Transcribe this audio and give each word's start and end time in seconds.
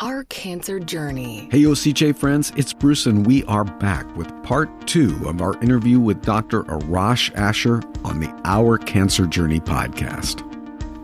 Our 0.00 0.24
Cancer 0.24 0.80
Journey. 0.80 1.48
Hey, 1.52 1.62
OCJ 1.62 2.16
friends, 2.16 2.52
it's 2.56 2.72
Bruce, 2.72 3.06
and 3.06 3.24
we 3.24 3.44
are 3.44 3.62
back 3.62 4.04
with 4.16 4.28
part 4.42 4.88
two 4.88 5.16
of 5.24 5.40
our 5.40 5.56
interview 5.62 6.00
with 6.00 6.20
Dr. 6.20 6.64
Arash 6.64 7.32
Asher 7.36 7.80
on 8.04 8.18
the 8.18 8.28
Our 8.44 8.76
Cancer 8.76 9.24
Journey 9.24 9.60
podcast. 9.60 10.42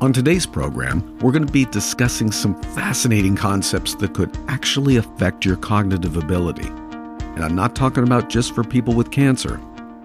On 0.02 0.12
today's 0.12 0.44
program, 0.44 1.16
we're 1.20 1.30
going 1.30 1.46
to 1.46 1.52
be 1.52 1.66
discussing 1.66 2.32
some 2.32 2.60
fascinating 2.74 3.36
concepts 3.36 3.94
that 3.94 4.12
could 4.12 4.36
actually 4.48 4.96
affect 4.96 5.44
your 5.44 5.56
cognitive 5.56 6.16
ability. 6.16 6.66
And 6.66 7.44
I'm 7.44 7.54
not 7.54 7.76
talking 7.76 8.02
about 8.02 8.28
just 8.28 8.56
for 8.56 8.64
people 8.64 8.94
with 8.94 9.12
cancer, 9.12 9.60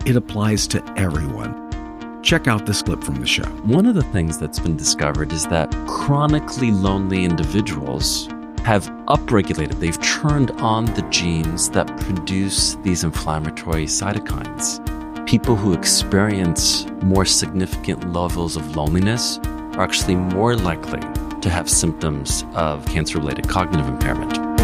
it 0.06 0.16
applies 0.16 0.68
to 0.68 0.94
everyone. 0.96 2.22
Check 2.22 2.48
out 2.48 2.68
this 2.68 2.84
clip 2.84 3.04
from 3.04 3.16
the 3.16 3.26
show. 3.26 3.46
One 3.64 3.88
of 3.88 3.96
the 3.96 4.04
things 4.04 4.38
that's 4.38 4.60
been 4.60 4.78
discovered 4.78 5.32
is 5.32 5.48
that 5.48 5.72
chronically 5.88 6.70
lonely 6.70 7.26
individuals 7.26 8.30
have 8.66 8.88
upregulated, 9.08 9.80
they've 9.80 10.02
turned 10.02 10.50
on 10.60 10.86
the 10.86 11.04
genes 11.12 11.70
that 11.70 11.86
produce 12.00 12.74
these 12.78 13.04
inflammatory 13.04 13.86
cytokines. 13.86 14.84
People 15.28 15.56
who 15.56 15.74
experience 15.74 16.88
more 17.04 17.26
significant 17.26 18.12
levels 18.12 18.58
of 18.58 18.76
loneliness 18.76 19.38
are 19.76 19.82
actually 19.82 20.16
more 20.16 20.56
likely 20.56 21.02
to 21.42 21.50
have 21.52 21.70
symptoms 21.70 22.44
of 22.56 22.84
cancer 22.88 23.20
related 23.20 23.48
cognitive 23.48 23.88
impairment. 23.88 24.55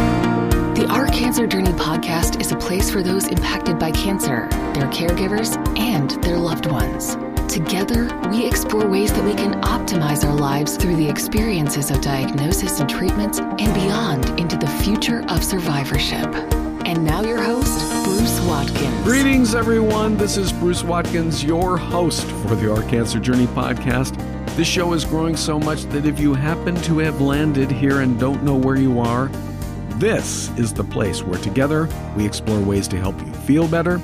The 0.81 0.87
Our 0.87 1.05
Cancer 1.09 1.45
Journey 1.45 1.73
podcast 1.73 2.41
is 2.41 2.51
a 2.51 2.55
place 2.55 2.89
for 2.89 3.03
those 3.03 3.27
impacted 3.27 3.77
by 3.77 3.91
cancer, 3.91 4.49
their 4.73 4.87
caregivers, 4.87 5.55
and 5.77 6.09
their 6.23 6.39
loved 6.39 6.65
ones. 6.65 7.17
Together, 7.47 8.09
we 8.31 8.47
explore 8.47 8.87
ways 8.87 9.13
that 9.13 9.23
we 9.23 9.35
can 9.35 9.61
optimize 9.61 10.25
our 10.25 10.33
lives 10.33 10.77
through 10.77 10.95
the 10.95 11.07
experiences 11.07 11.91
of 11.91 12.01
diagnosis 12.01 12.79
and 12.79 12.89
treatments 12.89 13.37
and 13.37 13.59
beyond 13.75 14.27
into 14.39 14.57
the 14.57 14.65
future 14.83 15.23
of 15.29 15.43
survivorship. 15.43 16.25
And 16.83 17.05
now, 17.05 17.21
your 17.21 17.39
host, 17.39 18.03
Bruce 18.03 18.39
Watkins. 18.47 19.03
Greetings, 19.03 19.53
everyone. 19.53 20.17
This 20.17 20.35
is 20.35 20.51
Bruce 20.51 20.83
Watkins, 20.83 21.43
your 21.43 21.77
host 21.77 22.25
for 22.25 22.55
the 22.55 22.73
Our 22.73 22.81
Cancer 22.89 23.19
Journey 23.19 23.45
podcast. 23.45 24.17
This 24.55 24.67
show 24.67 24.93
is 24.93 25.05
growing 25.05 25.37
so 25.37 25.59
much 25.59 25.83
that 25.89 26.07
if 26.07 26.19
you 26.19 26.33
happen 26.33 26.73
to 26.81 26.97
have 26.97 27.21
landed 27.21 27.69
here 27.69 28.01
and 28.01 28.19
don't 28.19 28.41
know 28.41 28.55
where 28.55 28.77
you 28.77 28.99
are, 28.99 29.29
this 30.01 30.49
is 30.57 30.73
the 30.73 30.83
place 30.83 31.21
where 31.21 31.37
together 31.41 31.87
we 32.17 32.25
explore 32.25 32.59
ways 32.59 32.87
to 32.87 32.97
help 32.97 33.15
you 33.19 33.31
feel 33.45 33.67
better, 33.67 34.01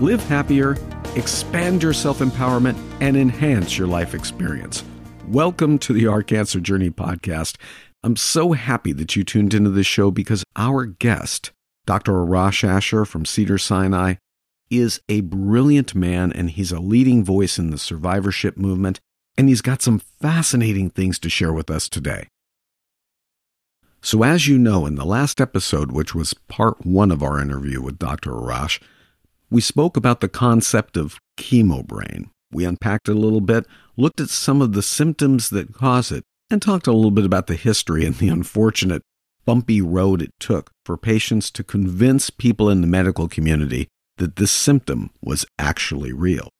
live 0.00 0.26
happier, 0.26 0.74
expand 1.16 1.82
your 1.82 1.92
self 1.92 2.20
empowerment, 2.20 2.78
and 3.02 3.14
enhance 3.14 3.76
your 3.76 3.86
life 3.86 4.14
experience. 4.14 4.82
Welcome 5.28 5.78
to 5.80 5.92
the 5.92 6.06
Our 6.06 6.22
Cancer 6.22 6.60
Journey 6.60 6.88
podcast. 6.88 7.58
I'm 8.02 8.16
so 8.16 8.52
happy 8.52 8.94
that 8.94 9.16
you 9.16 9.22
tuned 9.22 9.52
into 9.52 9.68
this 9.68 9.86
show 9.86 10.10
because 10.10 10.44
our 10.56 10.86
guest, 10.86 11.52
Dr. 11.84 12.12
Arash 12.12 12.66
Asher 12.66 13.04
from 13.04 13.26
Cedar 13.26 13.58
Sinai, 13.58 14.14
is 14.70 15.02
a 15.10 15.20
brilliant 15.20 15.94
man 15.94 16.32
and 16.32 16.48
he's 16.48 16.72
a 16.72 16.80
leading 16.80 17.22
voice 17.22 17.58
in 17.58 17.68
the 17.68 17.76
survivorship 17.76 18.56
movement, 18.56 18.98
and 19.36 19.50
he's 19.50 19.60
got 19.60 19.82
some 19.82 19.98
fascinating 19.98 20.88
things 20.88 21.18
to 21.18 21.28
share 21.28 21.52
with 21.52 21.70
us 21.70 21.86
today. 21.86 22.28
So, 24.04 24.22
as 24.22 24.46
you 24.46 24.58
know, 24.58 24.84
in 24.84 24.96
the 24.96 25.06
last 25.06 25.40
episode, 25.40 25.90
which 25.90 26.14
was 26.14 26.34
part 26.34 26.84
one 26.84 27.10
of 27.10 27.22
our 27.22 27.40
interview 27.40 27.80
with 27.80 27.98
Dr. 27.98 28.32
Arash, 28.32 28.78
we 29.48 29.62
spoke 29.62 29.96
about 29.96 30.20
the 30.20 30.28
concept 30.28 30.98
of 30.98 31.18
chemo 31.38 31.82
brain. 31.86 32.28
We 32.52 32.66
unpacked 32.66 33.08
it 33.08 33.12
a 33.12 33.18
little 33.18 33.40
bit, 33.40 33.66
looked 33.96 34.20
at 34.20 34.28
some 34.28 34.60
of 34.60 34.74
the 34.74 34.82
symptoms 34.82 35.48
that 35.48 35.72
cause 35.72 36.12
it, 36.12 36.22
and 36.50 36.60
talked 36.60 36.86
a 36.86 36.92
little 36.92 37.10
bit 37.12 37.24
about 37.24 37.46
the 37.46 37.54
history 37.54 38.04
and 38.04 38.14
the 38.14 38.28
unfortunate 38.28 39.00
bumpy 39.46 39.80
road 39.80 40.20
it 40.20 40.32
took 40.38 40.70
for 40.84 40.98
patients 40.98 41.50
to 41.52 41.64
convince 41.64 42.28
people 42.28 42.68
in 42.68 42.82
the 42.82 42.86
medical 42.86 43.26
community 43.26 43.88
that 44.18 44.36
this 44.36 44.50
symptom 44.50 45.12
was 45.22 45.46
actually 45.58 46.12
real. 46.12 46.50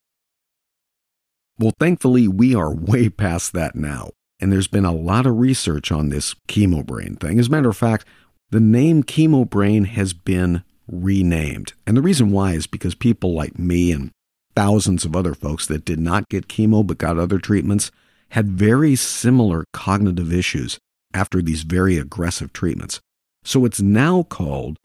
Well, 1.59 1.75
thankfully, 1.79 2.27
we 2.27 2.55
are 2.55 2.75
way 2.75 3.11
past 3.11 3.53
that 3.53 3.77
now, 3.77 4.13
and 4.45 4.53
there's 4.53 4.69
been 4.69 4.85
a 4.85 4.93
lot 4.93 5.25
of 5.25 5.39
research 5.39 5.91
on 5.91 6.11
this 6.11 6.35
chemo 6.49 6.85
brain 6.85 7.17
thing. 7.17 7.39
As 7.39 7.47
a 7.47 7.51
matter 7.51 7.71
of 7.71 7.79
fact, 7.79 8.05
the 8.51 8.61
name 8.61 9.03
chemo 9.03 9.49
brain 9.49 9.85
has 9.85 10.13
been 10.13 10.63
renamed. 10.87 11.73
And 11.87 11.97
the 11.97 12.03
reason 12.03 12.31
why 12.31 12.53
is 12.53 12.67
because 12.67 12.95
people 12.95 13.33
like 13.33 13.59
me 13.59 13.91
and 13.91 14.11
thousands 14.55 15.07
of 15.07 15.17
other 15.17 15.33
folks 15.33 15.67
that 15.69 15.87
did 15.87 15.99
not 15.99 16.29
get 16.29 16.47
chemo 16.47 16.87
but 16.87 16.99
got 16.99 17.19
other 17.19 17.39
treatments 17.39 17.91
had 18.33 18.51
very 18.51 18.95
similar 18.97 19.65
cognitive 19.73 20.31
issues 20.31 20.79
after 21.15 21.41
these 21.41 21.63
very 21.63 21.97
aggressive 21.97 22.53
treatments. 22.53 23.01
So 23.45 23.65
it's 23.65 23.81
now 23.81 24.25
called 24.25 24.77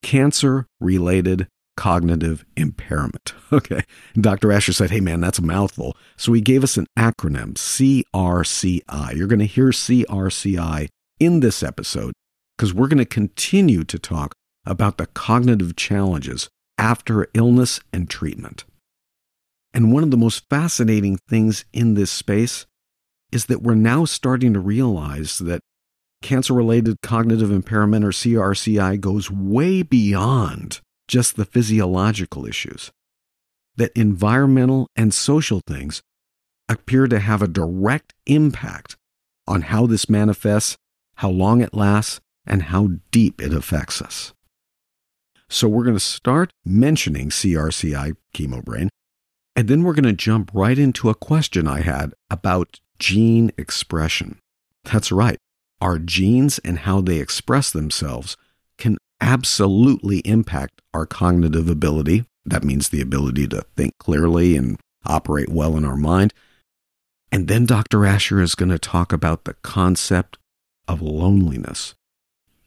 cancer 0.00 0.66
related 0.80 1.48
cognitive 1.78 2.44
impairment. 2.56 3.34
Okay. 3.50 3.80
And 4.14 4.22
Dr. 4.22 4.52
Asher 4.52 4.74
said, 4.74 4.90
hey 4.90 5.00
man, 5.00 5.22
that's 5.22 5.38
a 5.38 5.42
mouthful. 5.42 5.96
So 6.18 6.34
he 6.34 6.42
gave 6.42 6.62
us 6.62 6.76
an 6.76 6.86
acronym, 6.98 7.54
CRCI. 7.54 9.16
You're 9.16 9.26
going 9.26 9.38
to 9.38 9.46
hear 9.46 9.68
CRCI 9.68 10.88
in 11.18 11.40
this 11.40 11.62
episode 11.62 12.12
because 12.54 12.74
we're 12.74 12.88
going 12.88 12.98
to 12.98 13.06
continue 13.06 13.84
to 13.84 13.98
talk 13.98 14.34
about 14.66 14.98
the 14.98 15.06
cognitive 15.06 15.76
challenges 15.76 16.50
after 16.76 17.26
illness 17.32 17.80
and 17.90 18.10
treatment. 18.10 18.66
And 19.72 19.90
one 19.90 20.02
of 20.02 20.10
the 20.10 20.18
most 20.18 20.44
fascinating 20.50 21.18
things 21.26 21.64
in 21.72 21.94
this 21.94 22.10
space 22.10 22.66
is 23.32 23.46
that 23.46 23.62
we're 23.62 23.74
now 23.74 24.04
starting 24.04 24.52
to 24.52 24.60
realize 24.60 25.38
that 25.38 25.62
cancer 26.20 26.52
related 26.52 26.96
cognitive 27.02 27.50
impairment 27.50 28.04
or 28.04 28.10
CRCI 28.10 29.00
goes 29.00 29.30
way 29.30 29.80
beyond 29.80 30.82
just 31.08 31.36
the 31.36 31.44
physiological 31.44 32.46
issues. 32.46 32.92
That 33.76 33.92
environmental 33.96 34.88
and 34.94 35.14
social 35.14 35.60
things 35.66 36.02
appear 36.68 37.06
to 37.08 37.18
have 37.18 37.42
a 37.42 37.48
direct 37.48 38.14
impact 38.26 38.96
on 39.46 39.62
how 39.62 39.86
this 39.86 40.08
manifests, 40.10 40.76
how 41.16 41.30
long 41.30 41.60
it 41.60 41.74
lasts, 41.74 42.20
and 42.46 42.64
how 42.64 42.90
deep 43.10 43.40
it 43.40 43.52
affects 43.52 44.02
us. 44.02 44.32
So 45.48 45.66
we're 45.66 45.84
going 45.84 45.96
to 45.96 46.00
start 46.00 46.50
mentioning 46.64 47.30
CRCI 47.30 48.16
chemobrain, 48.34 48.88
and 49.56 49.68
then 49.68 49.82
we're 49.82 49.94
going 49.94 50.04
to 50.04 50.12
jump 50.12 50.50
right 50.52 50.78
into 50.78 51.08
a 51.08 51.14
question 51.14 51.66
I 51.66 51.80
had 51.80 52.12
about 52.30 52.80
gene 52.98 53.50
expression. 53.56 54.38
That's 54.84 55.10
right. 55.10 55.38
Our 55.80 55.98
genes 55.98 56.58
and 56.60 56.80
how 56.80 57.00
they 57.00 57.18
express 57.18 57.70
themselves 57.70 58.36
can 58.76 58.98
absolutely 59.20 60.18
impact 60.20 60.80
our 60.94 61.06
cognitive 61.06 61.68
ability. 61.68 62.24
That 62.44 62.64
means 62.64 62.88
the 62.88 63.00
ability 63.00 63.46
to 63.48 63.64
think 63.76 63.98
clearly 63.98 64.56
and 64.56 64.78
operate 65.04 65.48
well 65.48 65.76
in 65.76 65.84
our 65.84 65.96
mind. 65.96 66.32
And 67.30 67.46
then 67.48 67.66
Dr. 67.66 68.06
Asher 68.06 68.40
is 68.40 68.54
going 68.54 68.70
to 68.70 68.78
talk 68.78 69.12
about 69.12 69.44
the 69.44 69.54
concept 69.62 70.38
of 70.86 71.02
loneliness. 71.02 71.94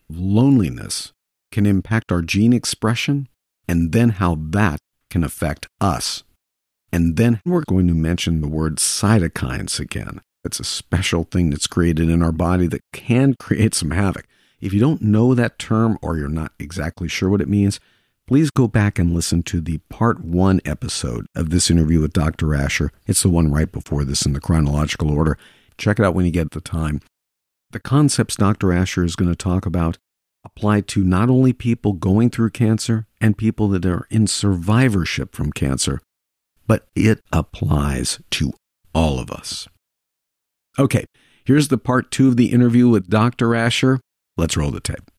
Loneliness 0.09 1.13
can 1.51 1.65
impact 1.65 2.11
our 2.11 2.21
gene 2.21 2.53
expression, 2.53 3.27
and 3.67 3.91
then 3.91 4.09
how 4.09 4.37
that 4.39 4.79
can 5.09 5.23
affect 5.23 5.67
us. 5.79 6.23
And 6.91 7.17
then 7.17 7.41
we're 7.45 7.63
going 7.67 7.87
to 7.87 7.93
mention 7.93 8.41
the 8.41 8.47
word 8.47 8.77
cytokines 8.77 9.79
again. 9.79 10.21
It's 10.43 10.59
a 10.59 10.65
special 10.65 11.23
thing 11.23 11.49
that's 11.49 11.67
created 11.67 12.09
in 12.09 12.21
our 12.21 12.31
body 12.31 12.67
that 12.67 12.81
can 12.93 13.33
create 13.39 13.73
some 13.73 13.91
havoc. 13.91 14.25
If 14.61 14.73
you 14.73 14.79
don't 14.79 15.01
know 15.01 15.33
that 15.33 15.57
term 15.57 15.97
or 16.01 16.17
you're 16.17 16.29
not 16.29 16.53
exactly 16.59 17.07
sure 17.07 17.29
what 17.29 17.41
it 17.41 17.49
means, 17.49 17.79
please 18.27 18.51
go 18.51 18.67
back 18.67 18.99
and 18.99 19.13
listen 19.13 19.41
to 19.43 19.59
the 19.59 19.79
part 19.89 20.23
one 20.23 20.61
episode 20.63 21.25
of 21.35 21.49
this 21.49 21.71
interview 21.71 21.99
with 21.99 22.13
Dr. 22.13 22.53
Asher. 22.53 22.91
It's 23.07 23.23
the 23.23 23.29
one 23.29 23.51
right 23.51 23.71
before 23.71 24.05
this 24.05 24.25
in 24.25 24.33
the 24.33 24.39
chronological 24.39 25.09
order. 25.09 25.37
Check 25.77 25.99
it 25.99 26.05
out 26.05 26.13
when 26.13 26.25
you 26.25 26.31
get 26.31 26.51
the 26.51 26.61
time. 26.61 27.01
The 27.71 27.79
concepts 27.79 28.35
Dr. 28.35 28.71
Asher 28.71 29.03
is 29.03 29.15
going 29.15 29.31
to 29.31 29.35
talk 29.35 29.65
about 29.65 29.97
apply 30.43 30.81
to 30.81 31.03
not 31.03 31.29
only 31.29 31.53
people 31.53 31.93
going 31.93 32.29
through 32.29 32.49
cancer 32.51 33.07
and 33.19 33.37
people 33.37 33.67
that 33.69 33.85
are 33.85 34.07
in 34.09 34.27
survivorship 34.27 35.35
from 35.35 35.51
cancer, 35.51 36.01
but 36.67 36.87
it 36.95 37.21
applies 37.31 38.19
to 38.31 38.53
all 38.93 39.19
of 39.19 39.31
us. 39.31 39.67
Okay, 40.79 41.05
here's 41.45 41.67
the 41.67 41.77
part 41.77 42.11
two 42.11 42.27
of 42.27 42.37
the 42.37 42.51
interview 42.51 42.87
with 42.87 43.09
Dr. 43.09 43.55
Asher. 43.55 43.99
Let's 44.37 44.57
roll 44.57 44.71
the 44.71 44.79
tape. 44.79 45.11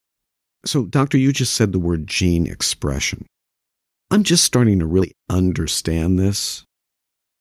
So, 0.64 0.84
Doctor, 0.84 1.18
you 1.18 1.32
just 1.32 1.54
said 1.54 1.72
the 1.72 1.78
word 1.78 2.06
gene 2.06 2.46
expression. 2.46 3.26
I'm 4.10 4.22
just 4.22 4.44
starting 4.44 4.78
to 4.78 4.86
really 4.86 5.12
understand 5.28 6.18
this 6.18 6.64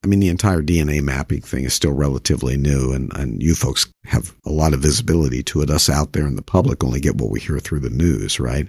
I 0.04 0.08
mean, 0.08 0.20
the 0.20 0.30
entire 0.30 0.64
DNA 0.64 1.02
mapping 1.02 1.42
thing 1.42 1.64
is 1.64 1.74
still 1.76 1.94
relatively 1.94 2.58
new, 2.58 2.92
and, 2.92 3.12
and 3.16 3.42
you 3.42 3.54
folks 3.54 3.92
have 4.06 4.36
a 4.46 4.52
lot 4.52 4.74
of 4.74 4.80
visibility 4.80 5.44
to 5.44 5.62
it. 5.62 5.70
Us 5.70 5.90
out 5.90 6.14
there 6.14 6.26
in 6.26 6.36
the 6.36 6.42
public 6.42 6.84
only 6.84 7.00
get 7.00 7.18
what 7.18 7.30
we 7.30 7.40
hear 7.40 7.60
through 7.60 7.82
the 7.82 7.92
news, 7.92 8.40
right? 8.40 8.68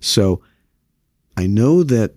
So 0.00 0.42
I 1.36 1.46
know 1.46 1.84
that 1.84 2.14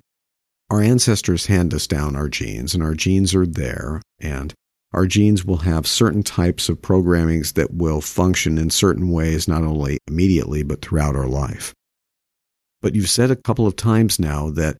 our 0.72 0.82
ancestors 0.82 1.46
hand 1.46 1.74
us 1.76 1.86
down 1.86 2.16
our 2.16 2.28
genes, 2.28 2.74
and 2.74 2.82
our 2.82 2.96
genes 2.96 3.36
are 3.36 3.46
there. 3.46 4.02
And 4.20 4.54
our 4.92 5.06
genes 5.06 5.46
will 5.46 5.58
have 5.58 5.86
certain 5.86 6.24
types 6.24 6.68
of 6.68 6.82
programmings 6.82 7.54
that 7.54 7.74
will 7.74 8.02
function 8.02 8.58
in 8.58 8.70
certain 8.70 9.10
ways, 9.12 9.48
not 9.48 9.64
only 9.64 10.00
immediately, 10.08 10.64
but 10.64 10.82
throughout 10.82 11.16
our 11.16 11.28
life. 11.28 11.74
But 12.82 12.96
you've 12.96 13.10
said 13.10 13.30
a 13.30 13.36
couple 13.36 13.68
of 13.68 13.76
times 13.76 14.20
now 14.20 14.50
that 14.52 14.78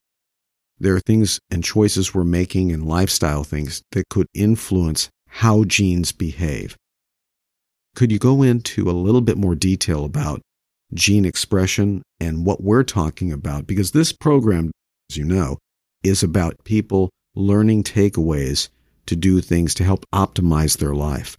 there 0.80 0.96
are 0.96 1.02
things 1.02 1.40
and 1.52 1.64
choices 1.64 2.14
we're 2.14 2.24
making 2.24 2.72
and 2.72 2.88
lifestyle 2.88 3.44
things 3.44 3.82
that 3.92 4.08
could 4.10 4.28
influence 4.34 5.10
how 5.28 5.64
genes 5.66 6.12
behave. 6.12 6.76
Could 7.96 8.12
you 8.12 8.18
go 8.20 8.42
into 8.42 8.90
a 8.90 8.94
little 8.94 9.22
bit 9.22 9.38
more 9.38 9.56
detail 9.56 10.06
about 10.06 10.42
gene 10.94 11.26
expression 11.26 12.02
and 12.20 12.46
what 12.46 12.64
we're 12.64 12.84
talking 12.84 13.32
about? 13.32 13.68
Because 13.68 13.92
this 13.92 14.12
program, 14.12 14.72
as 15.12 15.18
you 15.18 15.26
know, 15.26 15.58
is 16.04 16.24
about 16.24 16.64
people 16.64 17.10
learning 17.36 17.84
takeaways 17.84 18.70
to 19.10 19.16
do 19.16 19.42
things 19.42 19.74
to 19.76 19.84
help 19.84 20.06
optimize 20.14 20.78
their 20.78 20.96
life. 20.96 21.38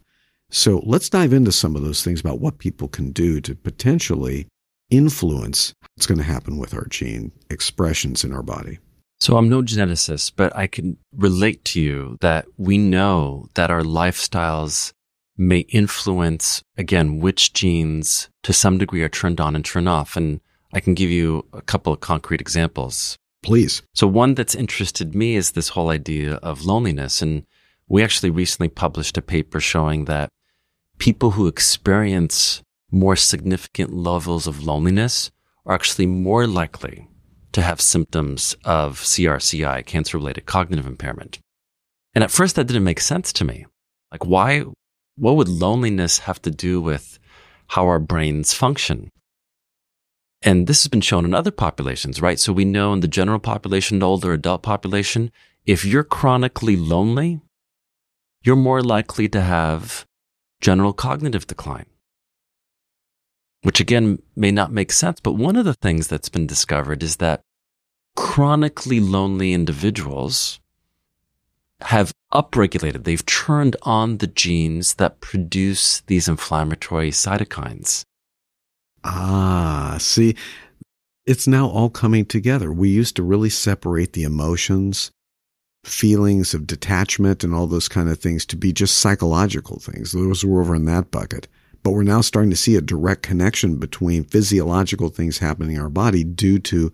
So 0.51 0.83
let's 0.85 1.09
dive 1.09 1.33
into 1.33 1.53
some 1.53 1.77
of 1.77 1.83
those 1.83 2.03
things 2.03 2.21
about 2.21 2.41
what 2.41 2.59
people 2.59 2.89
can 2.89 3.13
do 3.13 3.41
to 3.41 3.55
potentially 3.55 4.49
influence 4.91 5.73
what's 5.95 6.07
going 6.07 6.19
to 6.19 6.25
happen 6.25 6.59
with 6.59 6.75
our 6.75 6.87
gene 6.87 7.31
expressions 7.49 8.25
in 8.25 8.33
our 8.33 8.43
body. 8.43 8.79
So 9.21 9.37
I'm 9.37 9.49
no 9.49 9.63
geneticist, 9.63 10.33
but 10.35 10.55
I 10.57 10.67
can 10.67 10.97
relate 11.17 11.65
to 11.67 11.81
you 11.81 12.17
that 12.21 12.47
we 12.57 12.79
know 12.79 13.49
that 13.55 13.71
our 13.71 13.83
lifestyles 13.83 14.93
may 15.37 15.61
influence, 15.61 16.63
again, 16.77 17.21
which 17.21 17.53
genes 17.53 18.29
to 18.43 18.53
some 18.53 18.79
degree 18.79 19.03
are 19.03 19.09
turned 19.09 19.41
on 19.41 19.55
and 19.55 19.65
turned 19.65 19.89
off. 19.89 20.17
And 20.17 20.41
I 20.73 20.81
can 20.81 20.95
give 20.95 21.11
you 21.11 21.47
a 21.53 21.63
couple 21.63 21.93
of 21.93 22.01
concrete 22.01 22.41
examples. 22.41 23.17
Please. 23.43 23.83
So 23.95 24.07
one 24.07 24.35
that's 24.35 24.55
interested 24.55 25.15
me 25.15 25.37
is 25.37 25.53
this 25.53 25.71
whole 25.71 25.91
idea 25.91 26.35
of 26.37 26.65
loneliness. 26.65 27.23
And 27.23 27.47
we 27.91 28.05
actually 28.05 28.31
recently 28.31 28.69
published 28.69 29.19
a 29.19 29.23
paper 29.23 29.59
showing 29.59 30.05
that 30.05 30.31
people 30.99 31.33
who 31.33 31.49
experience 31.49 32.63
more 32.93 33.17
significant 33.17 33.93
levels 33.93 34.47
of 34.47 34.63
loneliness 34.63 35.33
are 35.67 35.75
actually 35.75 36.07
more 36.07 36.47
likely 36.47 37.09
to 37.51 37.61
have 37.61 37.81
symptoms 37.81 38.55
of 38.65 39.01
CRCI, 39.01 39.85
cancer 39.85 40.17
related 40.17 40.47
cognitive 40.47 40.87
impairment. 40.87 41.41
And 42.15 42.23
at 42.23 42.31
first 42.31 42.55
that 42.55 42.69
didn't 42.69 42.85
make 42.85 43.01
sense 43.01 43.33
to 43.35 43.45
me. 43.45 43.67
Like 44.13 44.25
why, 44.25 44.65
what 45.17 45.35
would 45.35 45.49
loneliness 45.49 46.21
have 46.21 46.41
to 46.43 46.51
do 46.51 46.81
with 46.81 47.19
how 47.69 47.87
our 47.89 47.99
brains 47.99 48.55
function? 48.55 49.11
And 50.43 50.69
this 50.69 50.85
has 50.85 50.89
been 50.89 51.01
shown 51.01 51.25
in 51.25 51.35
other 51.35 51.51
populations, 51.51 52.23
right? 52.23 52.39
So 52.39 52.53
we 52.53 52.65
know 52.65 52.93
in 52.93 53.01
the 53.01 53.09
general 53.09 53.41
population, 53.41 53.99
the 53.99 54.07
older 54.07 54.33
adult 54.33 54.63
population, 54.63 55.33
if 55.67 55.85
you're 55.85 56.05
chronically 56.05 56.77
lonely, 56.77 57.41
you're 58.43 58.57
more 58.57 58.83
likely 58.83 59.29
to 59.29 59.41
have 59.41 60.07
general 60.61 60.93
cognitive 60.93 61.47
decline. 61.47 61.87
Which 63.63 63.81
again 63.81 64.23
may 64.35 64.51
not 64.51 64.73
make 64.73 64.93
sense, 64.93 65.21
but 65.21 65.35
one 65.35 65.57
of 65.57 65.67
the 65.67 65.75
things 65.75 66.09
that's 66.09 66.31
been 66.31 66.47
discovered 66.47 67.03
is 67.03 67.17
that 67.17 67.43
chronically 68.17 69.01
lonely 69.01 69.53
individuals 69.53 70.61
have 71.83 72.13
upregulated, 72.33 73.05
they've 73.05 73.25
turned 73.25 73.77
on 73.83 74.19
the 74.19 74.27
genes 74.27 74.95
that 74.95 75.21
produce 75.21 76.01
these 76.07 76.29
inflammatory 76.29 77.11
cytokines. 77.11 78.05
Ah, 79.03 79.97
see, 79.99 80.37
it's 81.27 81.47
now 81.47 81.67
all 81.69 81.91
coming 81.91 82.27
together. 82.27 82.73
We 82.73 82.91
used 82.91 83.17
to 83.17 83.23
really 83.23 83.51
separate 83.51 84.13
the 84.13 84.25
emotions 84.25 85.11
feelings 85.85 86.55
of 86.55 86.67
detachment 86.67 87.43
and 87.43 87.55
all 87.55 87.67
those 87.67 87.89
kind 87.89 88.09
of 88.09 88.19
things 88.19 88.45
to 88.47 88.57
be 88.57 88.73
just 88.73 88.99
psychological 88.99 89.79
things. 89.79 90.13
Those 90.13 90.45
were 90.45 90.61
over 90.61 90.75
in 90.75 90.85
that 90.87 91.11
bucket. 91.11 91.49
But 91.83 91.93
we're 91.93 92.03
now 92.03 92.21
starting 92.21 92.51
to 92.51 92.57
see 92.57 92.77
a 92.77 92.83
direct 92.83 93.23
connection 93.23 93.77
between 93.77 94.25
physiological 94.25 95.09
things 95.09 95.39
happening 95.39 95.77
in 95.77 95.83
our 95.83 95.89
body 95.89 96.25
due 96.25 96.59
to 96.61 96.93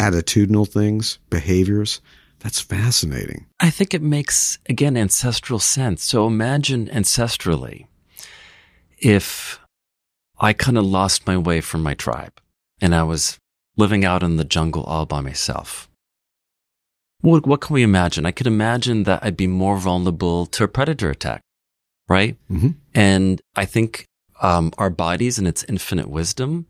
attitudinal 0.00 0.68
things, 0.68 1.18
behaviors. 1.30 2.00
That's 2.40 2.60
fascinating. 2.60 3.46
I 3.60 3.70
think 3.70 3.94
it 3.94 4.02
makes, 4.02 4.58
again, 4.68 4.96
ancestral 4.96 5.60
sense. 5.60 6.02
So 6.02 6.26
imagine 6.26 6.88
ancestrally 6.88 7.86
if 8.98 9.60
I 10.40 10.52
kind 10.52 10.76
of 10.76 10.84
lost 10.84 11.26
my 11.26 11.36
way 11.36 11.60
from 11.60 11.82
my 11.82 11.94
tribe 11.94 12.40
and 12.80 12.94
I 12.94 13.04
was 13.04 13.38
living 13.76 14.04
out 14.04 14.22
in 14.22 14.36
the 14.36 14.44
jungle 14.44 14.82
all 14.84 15.06
by 15.06 15.20
myself 15.20 15.88
what, 17.24 17.46
what 17.46 17.60
can 17.62 17.74
we 17.74 17.82
imagine? 17.82 18.26
I 18.26 18.32
could 18.32 18.46
imagine 18.46 19.04
that 19.04 19.24
I'd 19.24 19.36
be 19.36 19.46
more 19.46 19.78
vulnerable 19.78 20.44
to 20.46 20.64
a 20.64 20.68
predator 20.68 21.08
attack, 21.10 21.40
right? 22.06 22.36
Mm-hmm. 22.50 22.70
And 22.94 23.40
I 23.56 23.64
think 23.64 24.04
um, 24.42 24.72
our 24.76 24.90
bodies 24.90 25.38
and 25.38 25.48
its 25.48 25.64
infinite 25.64 26.10
wisdom 26.10 26.66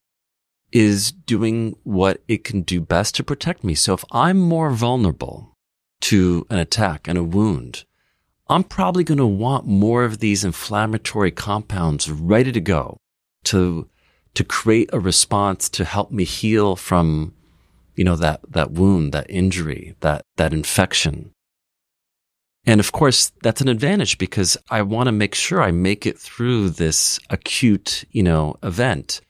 is 0.70 1.10
doing 1.10 1.76
what 1.82 2.22
it 2.28 2.44
can 2.44 2.62
do 2.62 2.80
best 2.80 3.16
to 3.16 3.24
protect 3.24 3.64
me. 3.64 3.74
So 3.74 3.94
if 3.94 4.04
I'm 4.12 4.38
more 4.38 4.70
vulnerable 4.70 5.56
to 6.02 6.46
an 6.50 6.58
attack 6.58 7.08
and 7.08 7.18
a 7.18 7.24
wound, 7.24 7.84
I'm 8.48 8.62
probably 8.62 9.02
going 9.02 9.18
to 9.18 9.26
want 9.26 9.66
more 9.66 10.04
of 10.04 10.18
these 10.18 10.44
inflammatory 10.44 11.32
compounds 11.32 12.08
ready 12.10 12.52
to 12.52 12.60
go 12.60 12.98
to, 13.44 13.88
to 14.34 14.44
create 14.44 14.90
a 14.92 15.00
response 15.00 15.68
to 15.70 15.84
help 15.84 16.12
me 16.12 16.22
heal 16.22 16.76
from 16.76 17.34
you 17.94 18.04
know, 18.04 18.16
that, 18.16 18.40
that 18.48 18.72
wound, 18.72 19.12
that 19.12 19.26
injury, 19.28 19.94
that, 20.00 20.24
that 20.36 20.52
infection. 20.52 21.32
And 22.66 22.80
of 22.80 22.92
course, 22.92 23.30
that's 23.42 23.60
an 23.60 23.68
advantage 23.68 24.16
because 24.18 24.56
I 24.70 24.82
want 24.82 25.06
to 25.06 25.12
make 25.12 25.34
sure 25.34 25.62
I 25.62 25.70
make 25.70 26.06
it 26.06 26.18
through 26.18 26.70
this 26.70 27.20
acute, 27.28 28.04
you 28.10 28.22
know, 28.22 28.56
event. 28.62 29.20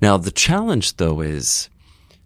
Now, 0.00 0.18
the 0.18 0.30
challenge 0.30 0.96
though 0.96 1.20
is, 1.20 1.70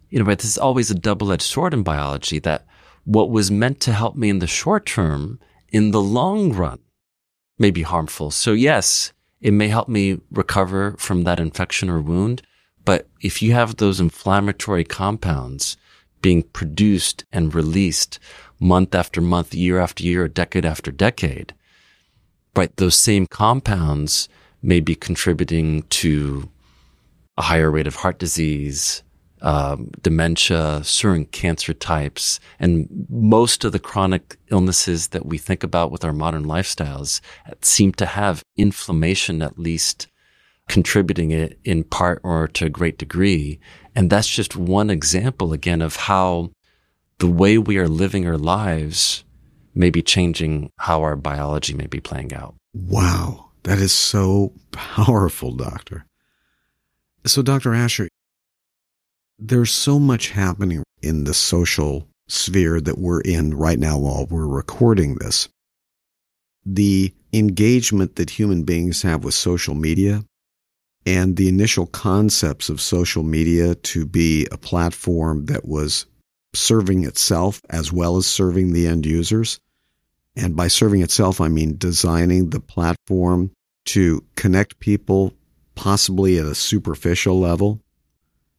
you 0.09 0.19
know, 0.19 0.25
but 0.25 0.41
this 0.41 0.51
is 0.51 0.59
always 0.59 0.91
a 0.91 0.97
double-edged 0.97 1.43
sword 1.43 1.73
in 1.73 1.85
biology 1.85 2.41
that 2.41 2.67
what 3.05 3.31
was 3.31 3.51
meant 3.51 3.81
to 3.81 3.93
help 3.93 4.17
me 4.17 4.29
in 4.29 4.41
the 4.41 4.47
short 4.47 4.85
term, 4.85 5.39
in 5.69 5.93
the 5.93 6.03
long 6.03 6.53
run, 6.53 6.81
may 7.59 7.71
be 7.71 7.83
harmful. 7.83 8.33
So 8.33 8.53
yes, 8.53 9.13
it 9.41 9.53
may 9.53 9.69
help 9.69 9.89
me 9.89 10.21
recover 10.31 10.97
from 10.99 11.25
that 11.25 11.39
infection 11.39 11.89
or 11.89 12.01
wound, 12.01 12.43
but 12.91 13.07
if 13.21 13.41
you 13.41 13.53
have 13.53 13.77
those 13.77 14.01
inflammatory 14.01 14.83
compounds 14.83 15.77
being 16.23 16.43
produced 16.43 17.25
and 17.31 17.55
released 17.55 18.19
month 18.59 18.97
after 18.97 19.21
month, 19.21 19.55
year 19.55 19.79
after 19.79 20.03
year, 20.03 20.27
decade 20.27 20.65
after 20.65 20.91
decade, 20.91 21.55
right, 22.57 22.77
those 22.79 22.97
same 22.97 23.29
compounds 23.29 24.29
may 24.61 24.81
be 24.81 24.97
contributing 24.97 25.83
to 25.83 26.51
a 27.37 27.43
higher 27.43 27.71
rate 27.71 27.87
of 27.87 27.95
heart 27.95 28.19
disease, 28.19 29.05
um, 29.41 29.93
dementia, 30.03 30.83
certain 30.83 31.27
cancer 31.27 31.73
types, 31.73 32.41
and 32.59 32.89
most 33.09 33.63
of 33.63 33.71
the 33.71 33.79
chronic 33.79 34.37
illnesses 34.49 35.11
that 35.11 35.27
we 35.27 35.39
think 35.39 35.63
about 35.63 35.93
with 35.93 36.05
our 36.05 36.13
modern 36.13 36.45
lifestyles 36.45 37.21
seem 37.63 37.93
to 37.93 38.07
have 38.07 38.43
inflammation 38.57 39.43
at 39.43 39.61
least 39.61 40.09
contributing 40.71 41.33
it 41.33 41.59
in 41.65 41.83
part 41.83 42.21
or 42.23 42.47
to 42.47 42.67
a 42.67 42.71
great 42.71 42.97
degree. 42.97 43.59
And 43.97 44.09
that's 44.09 44.29
just 44.29 44.55
one 44.55 44.89
example 44.89 45.53
again 45.53 45.83
of 45.83 45.97
how 45.97 46.53
the 47.19 47.27
way 47.27 47.59
we 47.59 47.77
are 47.77 47.89
living 47.89 48.25
our 48.27 48.39
lives 48.39 49.25
may 49.75 49.91
be 49.91 50.01
changing 50.01 50.71
how 50.79 51.03
our 51.03 51.17
biology 51.17 51.75
may 51.75 51.87
be 51.87 51.99
playing 51.99 52.33
out. 52.33 52.55
Wow. 52.73 53.51
That 53.65 53.79
is 53.79 53.93
so 53.93 54.53
powerful, 54.71 55.53
doctor. 55.53 56.07
So, 57.27 57.43
Dr. 57.43 57.75
Asher, 57.75 58.09
there's 59.41 59.73
so 59.73 59.99
much 59.99 60.31
happening 60.31 60.85
in 61.03 61.25
the 61.25 61.35
social 61.35 62.07
sphere 62.29 62.81
that 62.81 62.97
we're 62.97 63.21
in 63.23 63.55
right 63.55 63.79
now 63.79 63.99
while 63.99 64.27
we're 64.31 64.47
recording 64.47 65.17
this. 65.17 65.49
The 66.65 67.13
engagement 67.33 68.17
that 68.17 68.31
human 68.31 68.63
beings 68.63 69.03
have 69.03 69.25
with 69.25 69.35
social 69.35 69.75
media 69.75 70.23
and 71.07 71.37
the 71.37 71.49
initial 71.49 71.87
concepts 71.87 72.69
of 72.69 72.81
social 72.81 73.23
media 73.23 73.75
to 73.75 74.07
be 74.07 74.47
a 74.53 74.59
platform 74.59 75.47
that 75.47 75.67
was 75.67 76.07
serving 76.55 77.05
itself 77.05 77.61
as 77.71 77.93
well 77.93 78.17
as 78.17 78.27
serving 78.27 78.73
the 78.73 78.87
end 78.87 79.07
users. 79.07 79.61
And 80.37 80.55
by 80.55 80.69
serving 80.69 81.03
itself, 81.03 81.41
I 81.41 81.49
mean 81.49 81.77
designing 81.79 82.51
the 82.51 82.61
platform 82.61 83.53
to 83.87 84.25
connect 84.37 84.81
people 84.81 85.35
possibly 85.75 86.39
at 86.39 86.47
a 86.47 86.55
superficial 86.55 87.41
level, 87.41 87.81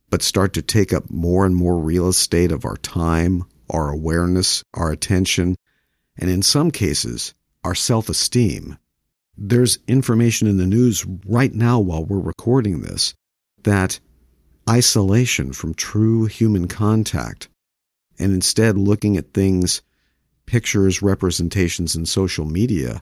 but 0.09 0.21
start 0.21 0.53
to 0.53 0.61
take 0.61 0.91
up 0.91 1.09
more 1.09 1.45
and 1.45 1.55
more 1.55 1.77
real 1.77 2.09
estate 2.09 2.51
of 2.51 2.65
our 2.65 2.77
time, 2.77 3.43
our 3.69 3.89
awareness, 3.89 4.63
our 4.73 4.91
attention, 4.91 5.55
and 6.17 6.29
in 6.29 6.41
some 6.41 6.71
cases, 6.71 7.33
our 7.63 7.75
self 7.75 8.09
esteem 8.09 8.77
there's 9.37 9.79
information 9.87 10.47
in 10.47 10.57
the 10.57 10.65
news 10.65 11.05
right 11.25 11.53
now 11.53 11.79
while 11.79 12.03
we're 12.03 12.19
recording 12.19 12.81
this 12.81 13.13
that 13.63 13.99
isolation 14.69 15.53
from 15.53 15.73
true 15.73 16.25
human 16.25 16.67
contact 16.67 17.47
and 18.19 18.33
instead 18.33 18.77
looking 18.77 19.17
at 19.17 19.33
things, 19.33 19.81
pictures, 20.45 21.01
representations 21.01 21.95
in 21.95 22.05
social 22.05 22.45
media 22.45 23.01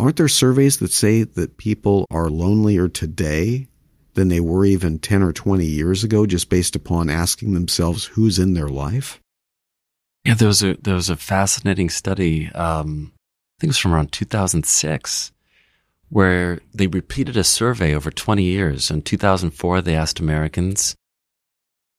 aren't 0.00 0.16
there 0.16 0.28
surveys 0.28 0.78
that 0.78 0.90
say 0.90 1.24
that 1.24 1.58
people 1.58 2.06
are 2.10 2.30
lonelier 2.30 2.88
today 2.88 3.68
than 4.14 4.28
they 4.28 4.40
were 4.40 4.64
even 4.64 4.98
10 4.98 5.22
or 5.22 5.32
20 5.32 5.64
years 5.64 6.02
ago 6.02 6.26
just 6.26 6.48
based 6.48 6.74
upon 6.74 7.10
asking 7.10 7.52
themselves 7.52 8.06
who's 8.06 8.38
in 8.38 8.54
their 8.54 8.68
life? 8.68 9.20
Yeah, 10.24 10.34
there 10.34 10.48
was 10.48 10.62
a 10.62 10.74
there 10.74 10.94
was 10.94 11.08
a 11.08 11.16
fascinating 11.16 11.88
study. 11.88 12.50
Um, 12.52 13.12
think 13.60 13.68
it 13.68 13.76
was 13.76 13.78
from 13.78 13.92
around 13.92 14.12
2006, 14.12 15.32
where 16.08 16.60
they 16.74 16.86
repeated 16.86 17.36
a 17.36 17.44
survey 17.44 17.94
over 17.94 18.10
20 18.10 18.42
years. 18.42 18.90
In 18.90 19.02
2004, 19.02 19.82
they 19.82 19.94
asked 19.94 20.18
Americans, 20.18 20.96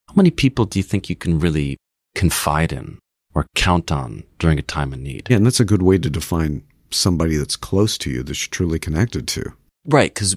"How 0.07 0.15
many 0.15 0.31
people 0.31 0.65
do 0.65 0.79
you 0.79 0.83
think 0.83 1.09
you 1.09 1.15
can 1.15 1.39
really 1.39 1.77
confide 2.15 2.73
in 2.73 2.97
or 3.33 3.45
count 3.55 3.91
on 3.91 4.23
during 4.39 4.57
a 4.59 4.63
time 4.63 4.91
of 4.91 4.99
need?" 4.99 5.27
Yeah, 5.29 5.37
and 5.37 5.45
that's 5.45 5.59
a 5.59 5.65
good 5.65 5.83
way 5.83 5.97
to 5.99 6.09
define 6.09 6.63
somebody 6.89 7.37
that's 7.37 7.55
close 7.55 7.97
to 7.99 8.09
you 8.09 8.23
that 8.23 8.41
you're 8.41 8.49
truly 8.49 8.79
connected 8.79 9.27
to. 9.29 9.53
Right, 9.85 10.13
because 10.13 10.35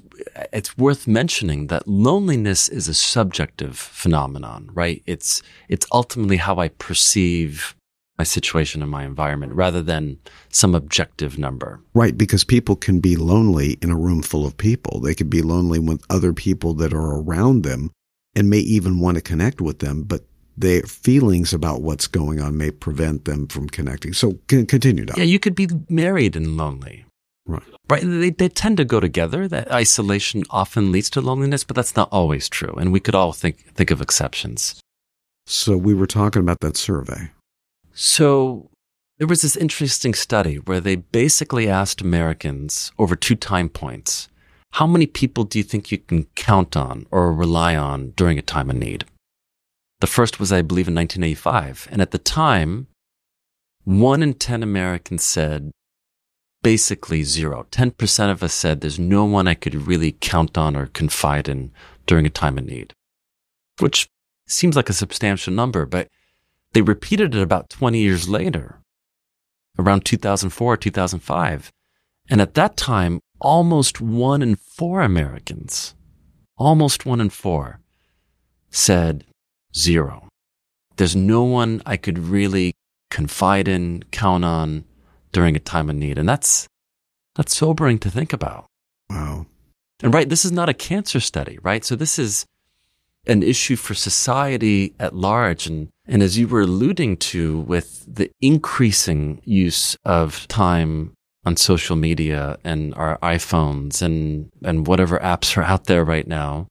it's 0.53 0.79
worth 0.79 1.07
mentioning 1.07 1.67
that 1.67 1.89
loneliness 1.89 2.69
is 2.69 2.89
a 2.89 2.95
subjective 2.95 3.77
phenomenon, 3.77 4.71
right? 4.73 5.03
It's 5.07 5.43
it's 5.69 5.87
ultimately 5.91 6.37
how 6.37 6.59
I 6.59 6.69
perceive 6.69 7.75
my 8.19 8.25
situation 8.25 8.83
and 8.83 8.91
my 8.91 9.05
environment 9.05 9.53
rather 9.55 9.83
than 9.83 10.19
some 10.49 10.75
objective 10.75 11.39
number. 11.39 11.81
Right, 11.95 12.17
because 12.17 12.45
people 12.45 12.77
can 12.77 13.01
be 13.01 13.17
lonely 13.17 13.79
in 13.83 13.91
a 13.91 13.97
room 13.97 14.23
full 14.23 14.47
of 14.47 14.57
people. 14.57 15.01
They 15.01 15.15
could 15.15 15.31
be 15.31 15.43
lonely 15.43 15.79
with 15.79 16.05
other 16.09 16.33
people 16.33 16.75
that 16.75 16.93
are 16.93 17.21
around 17.21 17.63
them 17.63 17.91
and 18.37 18.51
may 18.51 18.59
even 18.59 19.01
want 19.01 19.17
to 19.17 19.23
connect 19.23 19.61
with 19.61 19.81
them, 19.81 20.03
but 20.03 20.23
their 20.57 20.83
feelings 20.83 21.53
about 21.53 21.83
what's 21.83 22.07
going 22.07 22.41
on 22.41 22.57
may 22.57 22.71
prevent 22.71 23.25
them 23.25 23.49
from 23.49 23.69
connecting. 23.69 24.13
So 24.13 24.39
continue, 24.47 25.05
Doc. 25.05 25.17
Yeah, 25.17 25.25
you 25.25 25.41
could 25.41 25.57
be 25.57 25.69
married 25.89 26.37
and 26.37 26.57
lonely. 26.57 27.05
Right. 27.47 27.63
Right. 27.91 28.03
They, 28.03 28.31
they 28.31 28.49
tend 28.49 28.79
to 28.79 28.85
go 28.85 29.01
together. 29.01 29.47
That 29.49 29.71
isolation 29.71 30.45
often 30.49 30.93
leads 30.93 31.11
to 31.11 31.21
loneliness, 31.21 31.65
but 31.65 31.77
that's 31.77 31.97
not 31.97 32.09
always 32.11 32.49
true. 32.49 32.73
And 32.79 32.93
we 32.93 33.01
could 33.01 33.15
all 33.15 33.33
think, 33.33 33.75
think 33.75 33.91
of 33.91 34.01
exceptions. 34.01 34.81
So 35.47 35.77
we 35.77 35.93
were 35.93 36.07
talking 36.07 36.41
about 36.41 36.61
that 36.61 36.77
survey. 36.77 37.31
So 37.95 38.71
there 39.19 39.29
was 39.29 39.43
this 39.43 39.57
interesting 39.57 40.13
study 40.15 40.57
where 40.57 40.81
they 40.81 40.97
basically 40.97 41.69
asked 41.69 42.01
Americans 42.01 42.93
over 42.99 43.15
two 43.15 43.37
time 43.37 43.69
points, 43.69 44.29
how 44.73 44.87
many 44.87 45.07
people 45.07 45.45
do 45.45 45.59
you 45.59 45.65
think 45.65 45.93
you 45.93 45.99
can 45.99 46.25
count 46.35 46.77
on 46.77 47.07
or 47.13 47.33
rely 47.33 47.77
on 47.77 48.11
during 48.17 48.39
a 48.39 48.43
time 48.43 48.71
of 48.71 48.77
need? 48.77 49.05
The 50.01 50.09
first 50.09 50.41
was, 50.41 50.53
I 50.53 50.63
believe, 50.63 50.89
in 50.89 50.95
1985. 50.95 51.89
And 51.93 52.03
at 52.03 52.11
the 52.11 52.19
time, 52.19 52.89
one 53.85 54.23
in 54.23 54.35
10 54.35 54.65
Americans 54.65 55.23
said 55.23 55.71
basically 56.65 57.23
zero. 57.23 57.67
10% 57.71 58.31
of 58.33 58.43
us 58.43 58.53
said 58.53 58.81
there's 58.81 58.99
no 58.99 59.25
one 59.25 59.47
I 59.47 59.55
could 59.55 59.75
really 59.87 60.17
count 60.21 60.59
on 60.59 60.75
or 60.75 60.87
confide 60.87 61.49
in 61.49 61.71
during 62.07 62.27
a 62.27 62.31
time 62.31 62.59
of 62.59 62.65
need, 62.65 62.93
which 63.79 64.09
seems 64.49 64.75
like 64.75 64.89
a 64.89 64.95
substantial 64.95 65.53
number, 65.53 65.87
but 65.87 66.09
they 66.75 66.83
repeated 66.83 67.35
it 67.35 67.41
about 67.41 67.71
20 67.71 67.99
years 67.99 68.29
later, 68.29 68.81
around 69.79 70.05
2004, 70.05 70.77
2005. 70.77 71.73
And 72.29 72.41
at 72.41 72.55
that 72.55 72.77
time, 72.77 73.21
almost 73.41 74.01
one 74.01 74.43
in 74.43 74.57
four 74.57 75.01
Americans, 75.01 75.95
almost 76.57 77.07
one 77.07 77.21
in 77.21 77.31
four 77.31 77.81
said 78.71 79.25
zero. 79.75 80.29
There's 80.97 81.15
no 81.15 81.45
one 81.45 81.81
I 81.87 81.97
could 81.97 82.19
really 82.19 82.75
confide 83.11 83.69
in, 83.69 84.05
count 84.11 84.45
on, 84.45 84.85
during 85.33 85.55
a 85.55 85.61
time 85.61 85.89
of 85.89 85.97
need. 85.97 86.19
And 86.19 86.29
that's, 86.29 86.67
that's 87.37 87.57
sobering 87.57 87.99
to 88.01 88.11
think 88.11 88.33
about. 88.33 88.67
Wow. 89.09 89.47
And 90.03 90.13
right, 90.13 90.29
this 90.29 90.45
is 90.45 90.51
not 90.51 90.69
a 90.69 90.75
cancer 90.75 91.21
study, 91.21 91.59
right? 91.63 91.85
So 91.85 91.95
this 91.95 92.19
is 92.19 92.47
an 93.27 93.45
issue 93.45 93.77
for 93.77 93.95
society 93.95 94.95
at 94.99 95.15
large. 95.15 95.67
And, 95.67 95.89
and 96.07 96.23
as 96.23 96.39
you 96.39 96.49
were 96.49 96.63
alluding 96.63 97.17
to 97.17 97.61
with 97.61 98.05
the 98.13 98.31
increasing 98.41 99.41
use 99.45 99.97
of 100.05 100.47
time 100.49 101.15
on 101.45 101.57
social 101.57 101.97
media 101.97 102.57
and 102.65 102.95
our 102.95 103.19
iPhones 103.19 104.03
and, 104.03 104.51
and 104.63 104.87
whatever 104.87 105.19
apps 105.19 105.57
are 105.57 105.63
out 105.63 105.85
there 105.85 106.05
right 106.05 106.27
now, 106.27 106.67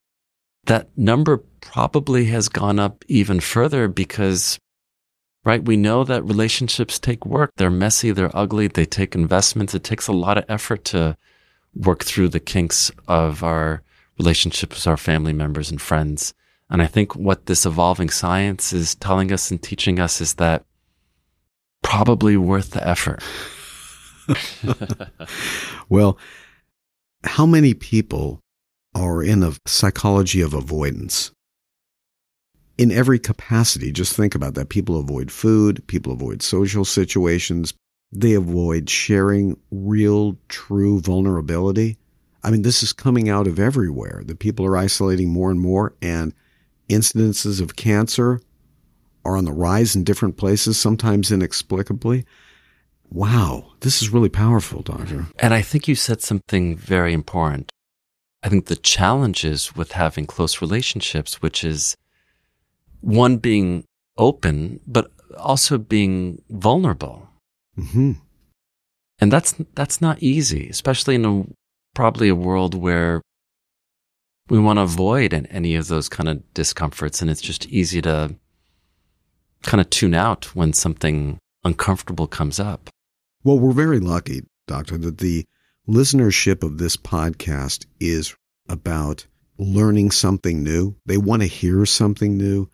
that 0.66 0.88
number 0.96 1.38
probably 1.60 2.26
has 2.26 2.48
gone 2.48 2.78
up 2.78 3.04
even 3.08 3.40
further 3.40 3.88
because 3.88 4.58
right? 5.44 5.64
We 5.64 5.76
know 5.76 6.04
that 6.04 6.24
relationships 6.24 6.98
take 6.98 7.26
work. 7.26 7.50
They're 7.56 7.70
messy. 7.70 8.10
They're 8.12 8.34
ugly. 8.34 8.66
They 8.66 8.86
take 8.86 9.14
investments. 9.14 9.74
It 9.74 9.84
takes 9.84 10.08
a 10.08 10.12
lot 10.12 10.38
of 10.38 10.44
effort 10.48 10.84
to 10.86 11.16
work 11.74 12.02
through 12.02 12.28
the 12.28 12.40
kinks 12.40 12.90
of 13.08 13.42
our 13.42 13.82
relationships 14.18 14.76
with 14.76 14.86
our 14.86 14.96
family 14.96 15.32
members 15.32 15.70
and 15.70 15.80
friends. 15.80 16.34
And 16.74 16.82
I 16.82 16.88
think 16.88 17.14
what 17.14 17.46
this 17.46 17.66
evolving 17.66 18.10
science 18.10 18.72
is 18.72 18.96
telling 18.96 19.30
us 19.30 19.48
and 19.52 19.62
teaching 19.62 20.00
us 20.00 20.20
is 20.20 20.34
that 20.34 20.64
probably 21.84 22.36
worth 22.36 22.72
the 22.72 22.84
effort. 22.84 23.22
well, 25.88 26.18
how 27.22 27.46
many 27.46 27.74
people 27.74 28.40
are 28.92 29.22
in 29.22 29.44
a 29.44 29.52
psychology 29.66 30.40
of 30.40 30.52
avoidance? 30.52 31.30
in 32.76 32.90
every 32.90 33.20
capacity. 33.20 33.92
Just 33.92 34.16
think 34.16 34.34
about 34.34 34.54
that. 34.54 34.68
People 34.68 34.98
avoid 34.98 35.30
food, 35.30 35.86
people 35.86 36.12
avoid 36.12 36.42
social 36.42 36.84
situations, 36.84 37.72
they 38.10 38.34
avoid 38.34 38.90
sharing 38.90 39.56
real, 39.70 40.36
true 40.48 40.98
vulnerability. 40.98 41.98
I 42.42 42.50
mean, 42.50 42.62
this 42.62 42.82
is 42.82 42.92
coming 42.92 43.28
out 43.28 43.46
of 43.46 43.60
everywhere. 43.60 44.24
The 44.26 44.34
people 44.34 44.66
are 44.66 44.76
isolating 44.76 45.28
more 45.28 45.52
and 45.52 45.60
more, 45.60 45.94
and 46.02 46.34
incidences 46.88 47.60
of 47.60 47.76
cancer 47.76 48.40
are 49.24 49.36
on 49.36 49.44
the 49.44 49.52
rise 49.52 49.96
in 49.96 50.04
different 50.04 50.36
places, 50.36 50.78
sometimes 50.78 51.32
inexplicably. 51.32 52.26
Wow, 53.10 53.72
this 53.80 54.02
is 54.02 54.10
really 54.10 54.28
powerful, 54.28 54.82
Doctor. 54.82 55.26
And 55.38 55.54
I 55.54 55.62
think 55.62 55.88
you 55.88 55.94
said 55.94 56.20
something 56.20 56.76
very 56.76 57.12
important. 57.12 57.70
I 58.42 58.48
think 58.48 58.66
the 58.66 58.76
challenges 58.76 59.74
with 59.74 59.92
having 59.92 60.26
close 60.26 60.60
relationships, 60.60 61.40
which 61.40 61.64
is 61.64 61.96
one 63.00 63.38
being 63.38 63.84
open, 64.18 64.80
but 64.86 65.10
also 65.38 65.78
being 65.78 66.42
vulnerable. 66.50 67.28
Mm-hmm. 67.78 68.12
And 69.20 69.32
that's 69.32 69.54
that's 69.74 70.00
not 70.00 70.22
easy, 70.22 70.68
especially 70.68 71.14
in 71.14 71.24
a 71.24 71.44
probably 71.94 72.28
a 72.28 72.34
world 72.34 72.74
where 72.74 73.22
we 74.48 74.58
want 74.58 74.78
to 74.78 74.82
avoid 74.82 75.32
any 75.50 75.74
of 75.74 75.88
those 75.88 76.08
kind 76.08 76.28
of 76.28 76.54
discomforts, 76.54 77.22
and 77.22 77.30
it's 77.30 77.40
just 77.40 77.66
easy 77.66 78.02
to 78.02 78.34
kind 79.62 79.80
of 79.80 79.88
tune 79.90 80.14
out 80.14 80.54
when 80.54 80.72
something 80.72 81.38
uncomfortable 81.64 82.26
comes 82.26 82.60
up. 82.60 82.90
Well, 83.42 83.58
we're 83.58 83.72
very 83.72 84.00
lucky, 84.00 84.42
Doctor, 84.66 84.98
that 84.98 85.18
the 85.18 85.44
listenership 85.88 86.62
of 86.62 86.78
this 86.78 86.96
podcast 86.96 87.86
is 88.00 88.34
about 88.68 89.26
learning 89.58 90.10
something 90.10 90.62
new. 90.62 90.94
They 91.06 91.16
want 91.16 91.42
to 91.42 91.48
hear 91.48 91.86
something 91.86 92.36
new. 92.36 92.68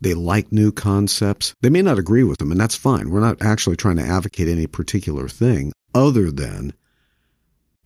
They 0.00 0.14
like 0.14 0.52
new 0.52 0.72
concepts. 0.72 1.54
They 1.62 1.70
may 1.70 1.80
not 1.80 1.98
agree 1.98 2.24
with 2.24 2.38
them, 2.38 2.50
and 2.50 2.60
that's 2.60 2.74
fine. 2.74 3.08
We're 3.08 3.20
not 3.20 3.40
actually 3.40 3.76
trying 3.76 3.96
to 3.96 4.02
advocate 4.02 4.48
any 4.48 4.66
particular 4.66 5.28
thing 5.28 5.72
other 5.94 6.30
than 6.30 6.74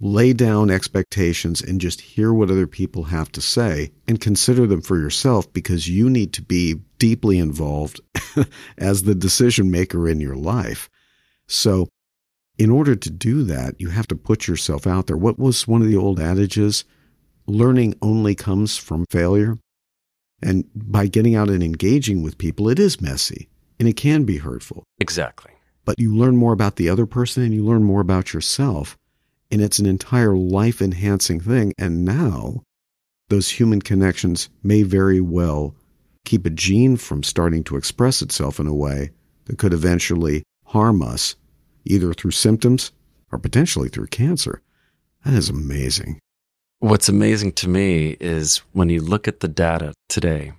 lay 0.00 0.32
down 0.32 0.70
expectations 0.70 1.60
and 1.60 1.80
just 1.80 2.00
hear 2.00 2.32
what 2.32 2.50
other 2.50 2.66
people 2.66 3.04
have 3.04 3.32
to 3.32 3.40
say 3.40 3.90
and 4.06 4.20
consider 4.20 4.66
them 4.66 4.80
for 4.80 4.96
yourself 4.96 5.52
because 5.52 5.88
you 5.88 6.08
need 6.08 6.32
to 6.32 6.42
be 6.42 6.76
deeply 6.98 7.38
involved 7.38 8.00
as 8.78 9.02
the 9.02 9.14
decision 9.14 9.70
maker 9.70 10.08
in 10.08 10.20
your 10.20 10.36
life. 10.36 10.88
So, 11.48 11.88
in 12.58 12.70
order 12.70 12.96
to 12.96 13.10
do 13.10 13.44
that, 13.44 13.80
you 13.80 13.88
have 13.90 14.08
to 14.08 14.16
put 14.16 14.48
yourself 14.48 14.86
out 14.86 15.06
there. 15.06 15.16
What 15.16 15.38
was 15.38 15.68
one 15.68 15.80
of 15.80 15.88
the 15.88 15.96
old 15.96 16.18
adages? 16.18 16.84
Learning 17.46 17.94
only 18.02 18.34
comes 18.34 18.76
from 18.76 19.06
failure. 19.10 19.58
And 20.42 20.64
by 20.74 21.06
getting 21.06 21.34
out 21.34 21.50
and 21.50 21.62
engaging 21.62 22.22
with 22.22 22.38
people, 22.38 22.68
it 22.68 22.78
is 22.78 23.00
messy 23.00 23.48
and 23.78 23.88
it 23.88 23.96
can 23.96 24.24
be 24.24 24.38
hurtful. 24.38 24.84
Exactly. 25.00 25.52
But 25.84 25.98
you 25.98 26.14
learn 26.14 26.36
more 26.36 26.52
about 26.52 26.76
the 26.76 26.88
other 26.88 27.06
person 27.06 27.42
and 27.42 27.54
you 27.54 27.64
learn 27.64 27.84
more 27.84 28.00
about 28.00 28.32
yourself. 28.32 28.96
And 29.50 29.62
it's 29.62 29.78
an 29.78 29.86
entire 29.86 30.36
life 30.36 30.82
enhancing 30.82 31.40
thing. 31.40 31.72
And 31.78 32.04
now 32.04 32.62
those 33.28 33.50
human 33.50 33.80
connections 33.80 34.48
may 34.62 34.82
very 34.82 35.20
well 35.20 35.74
keep 36.24 36.44
a 36.44 36.50
gene 36.50 36.96
from 36.96 37.22
starting 37.22 37.64
to 37.64 37.76
express 37.76 38.20
itself 38.20 38.60
in 38.60 38.66
a 38.66 38.74
way 38.74 39.10
that 39.46 39.58
could 39.58 39.72
eventually 39.72 40.42
harm 40.66 41.02
us, 41.02 41.36
either 41.84 42.12
through 42.12 42.32
symptoms 42.32 42.92
or 43.32 43.38
potentially 43.38 43.88
through 43.88 44.06
cancer. 44.06 44.60
That 45.24 45.34
is 45.34 45.48
amazing. 45.48 46.20
What's 46.80 47.08
amazing 47.08 47.52
to 47.52 47.68
me 47.68 48.16
is 48.20 48.58
when 48.72 48.88
you 48.88 49.00
look 49.00 49.26
at 49.26 49.40
the 49.40 49.48
data 49.48 49.94
today, 50.08 50.52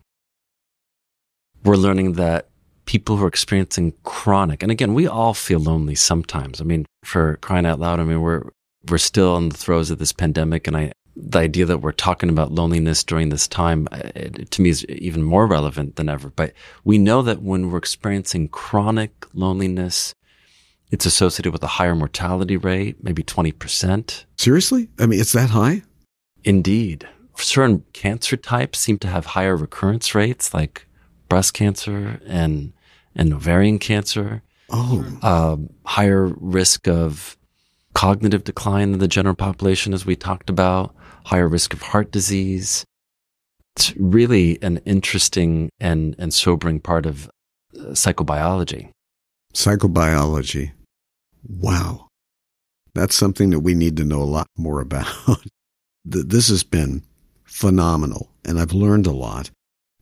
we're 1.63 1.75
learning 1.75 2.13
that 2.13 2.49
people 2.85 3.17
who 3.17 3.25
are 3.25 3.27
experiencing 3.27 3.93
chronic, 4.03 4.63
and 4.63 4.71
again, 4.71 4.93
we 4.93 5.07
all 5.07 5.33
feel 5.33 5.59
lonely 5.59 5.95
sometimes. 5.95 6.59
I 6.59 6.63
mean, 6.63 6.85
for 7.03 7.37
crying 7.37 7.65
out 7.65 7.79
loud, 7.79 7.99
I 7.99 8.03
mean, 8.03 8.21
we're, 8.21 8.49
we're 8.87 8.97
still 8.97 9.37
in 9.37 9.49
the 9.49 9.57
throes 9.57 9.91
of 9.91 9.99
this 9.99 10.13
pandemic. 10.13 10.67
And 10.67 10.77
I, 10.77 10.91
the 11.15 11.39
idea 11.39 11.65
that 11.65 11.79
we're 11.79 11.91
talking 11.91 12.29
about 12.29 12.51
loneliness 12.51 13.03
during 13.03 13.29
this 13.29 13.47
time, 13.47 13.87
it, 13.91 14.51
to 14.51 14.61
me, 14.61 14.69
is 14.69 14.85
even 14.85 15.23
more 15.23 15.47
relevant 15.47 15.95
than 15.95 16.09
ever. 16.09 16.29
But 16.29 16.53
we 16.83 16.97
know 16.97 17.21
that 17.21 17.41
when 17.41 17.69
we're 17.69 17.77
experiencing 17.77 18.47
chronic 18.49 19.25
loneliness, 19.33 20.13
it's 20.91 21.05
associated 21.05 21.53
with 21.53 21.63
a 21.63 21.67
higher 21.67 21.95
mortality 21.95 22.57
rate, 22.57 23.03
maybe 23.03 23.23
20%. 23.23 24.25
Seriously? 24.37 24.89
I 24.97 25.05
mean, 25.05 25.19
it's 25.19 25.33
that 25.33 25.51
high? 25.51 25.83
Indeed. 26.43 27.07
Certain 27.37 27.85
cancer 27.93 28.37
types 28.37 28.79
seem 28.79 28.97
to 28.99 29.07
have 29.07 29.27
higher 29.27 29.55
recurrence 29.55 30.15
rates, 30.15 30.53
like 30.53 30.87
breast 31.27 31.53
cancer 31.53 32.19
and, 32.25 32.73
and 33.15 33.33
ovarian 33.33 33.79
cancer. 33.79 34.41
Oh. 34.69 35.05
Uh, 35.21 35.57
higher 35.85 36.25
risk 36.25 36.87
of 36.87 37.37
cognitive 37.93 38.43
decline 38.43 38.93
in 38.93 38.99
the 38.99 39.07
general 39.07 39.35
population, 39.35 39.93
as 39.93 40.05
we 40.05 40.15
talked 40.15 40.49
about, 40.49 40.95
higher 41.25 41.47
risk 41.47 41.73
of 41.73 41.81
heart 41.81 42.11
disease. 42.11 42.85
It's 43.75 43.95
really 43.97 44.61
an 44.61 44.77
interesting 44.85 45.69
and, 45.79 46.15
and 46.17 46.33
sobering 46.33 46.79
part 46.79 47.05
of 47.05 47.29
uh, 47.77 47.89
psychobiology. 47.89 48.91
Psychobiology. 49.53 50.71
Wow. 51.47 52.07
That's 52.93 53.15
something 53.15 53.51
that 53.51 53.59
we 53.59 53.73
need 53.73 53.97
to 53.97 54.05
know 54.05 54.21
a 54.21 54.23
lot 54.23 54.47
more 54.57 54.81
about. 54.81 55.07
this 56.05 56.49
has 56.49 56.63
been 56.63 57.03
phenomenal, 57.43 58.29
and 58.45 58.59
I've 58.59 58.73
learned 58.73 59.07
a 59.07 59.11
lot. 59.11 59.51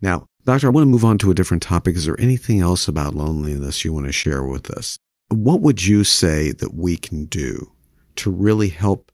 Now, 0.02 0.26
Doctor, 0.46 0.68
I 0.68 0.70
want 0.70 0.84
to 0.84 0.90
move 0.90 1.04
on 1.04 1.18
to 1.20 1.32
a 1.32 1.36
different 1.36 1.62
topic. 1.62 1.96
Is 1.98 2.06
there 2.06 2.20
anything 2.20 2.62
else 2.62 2.88
about 2.88 3.16
loneliness 3.16 3.84
you 3.84 3.92
want 3.92 4.06
to 4.06 4.14
share 4.14 4.44
with 4.44 4.72
us? 4.72 4.98
What 5.28 5.60
would 5.60 5.86
you 5.86 6.06
say 6.06 6.54
that 6.54 6.74
we 6.74 6.96
can 6.96 7.26
do 7.26 7.70
to 8.18 8.32
really 8.32 8.70
help 8.70 9.12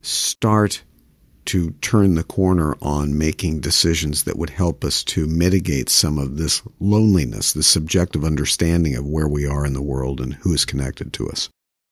start 0.00 0.82
to 1.44 1.70
turn 1.80 2.14
the 2.14 2.24
corner 2.24 2.76
on 2.82 3.18
making 3.18 3.60
decisions 3.60 4.24
that 4.24 4.38
would 4.38 4.50
help 4.50 4.84
us 4.84 5.02
to 5.02 5.26
mitigate 5.26 5.88
some 5.88 6.18
of 6.18 6.36
this 6.36 6.62
loneliness, 6.78 7.52
the 7.52 7.62
subjective 7.62 8.24
understanding 8.24 8.94
of 8.94 9.06
where 9.06 9.26
we 9.26 9.46
are 9.46 9.66
in 9.66 9.72
the 9.72 9.82
world 9.82 10.20
and 10.20 10.34
who 10.34 10.54
is 10.54 10.64
connected 10.64 11.12
to 11.12 11.28
us? 11.28 11.48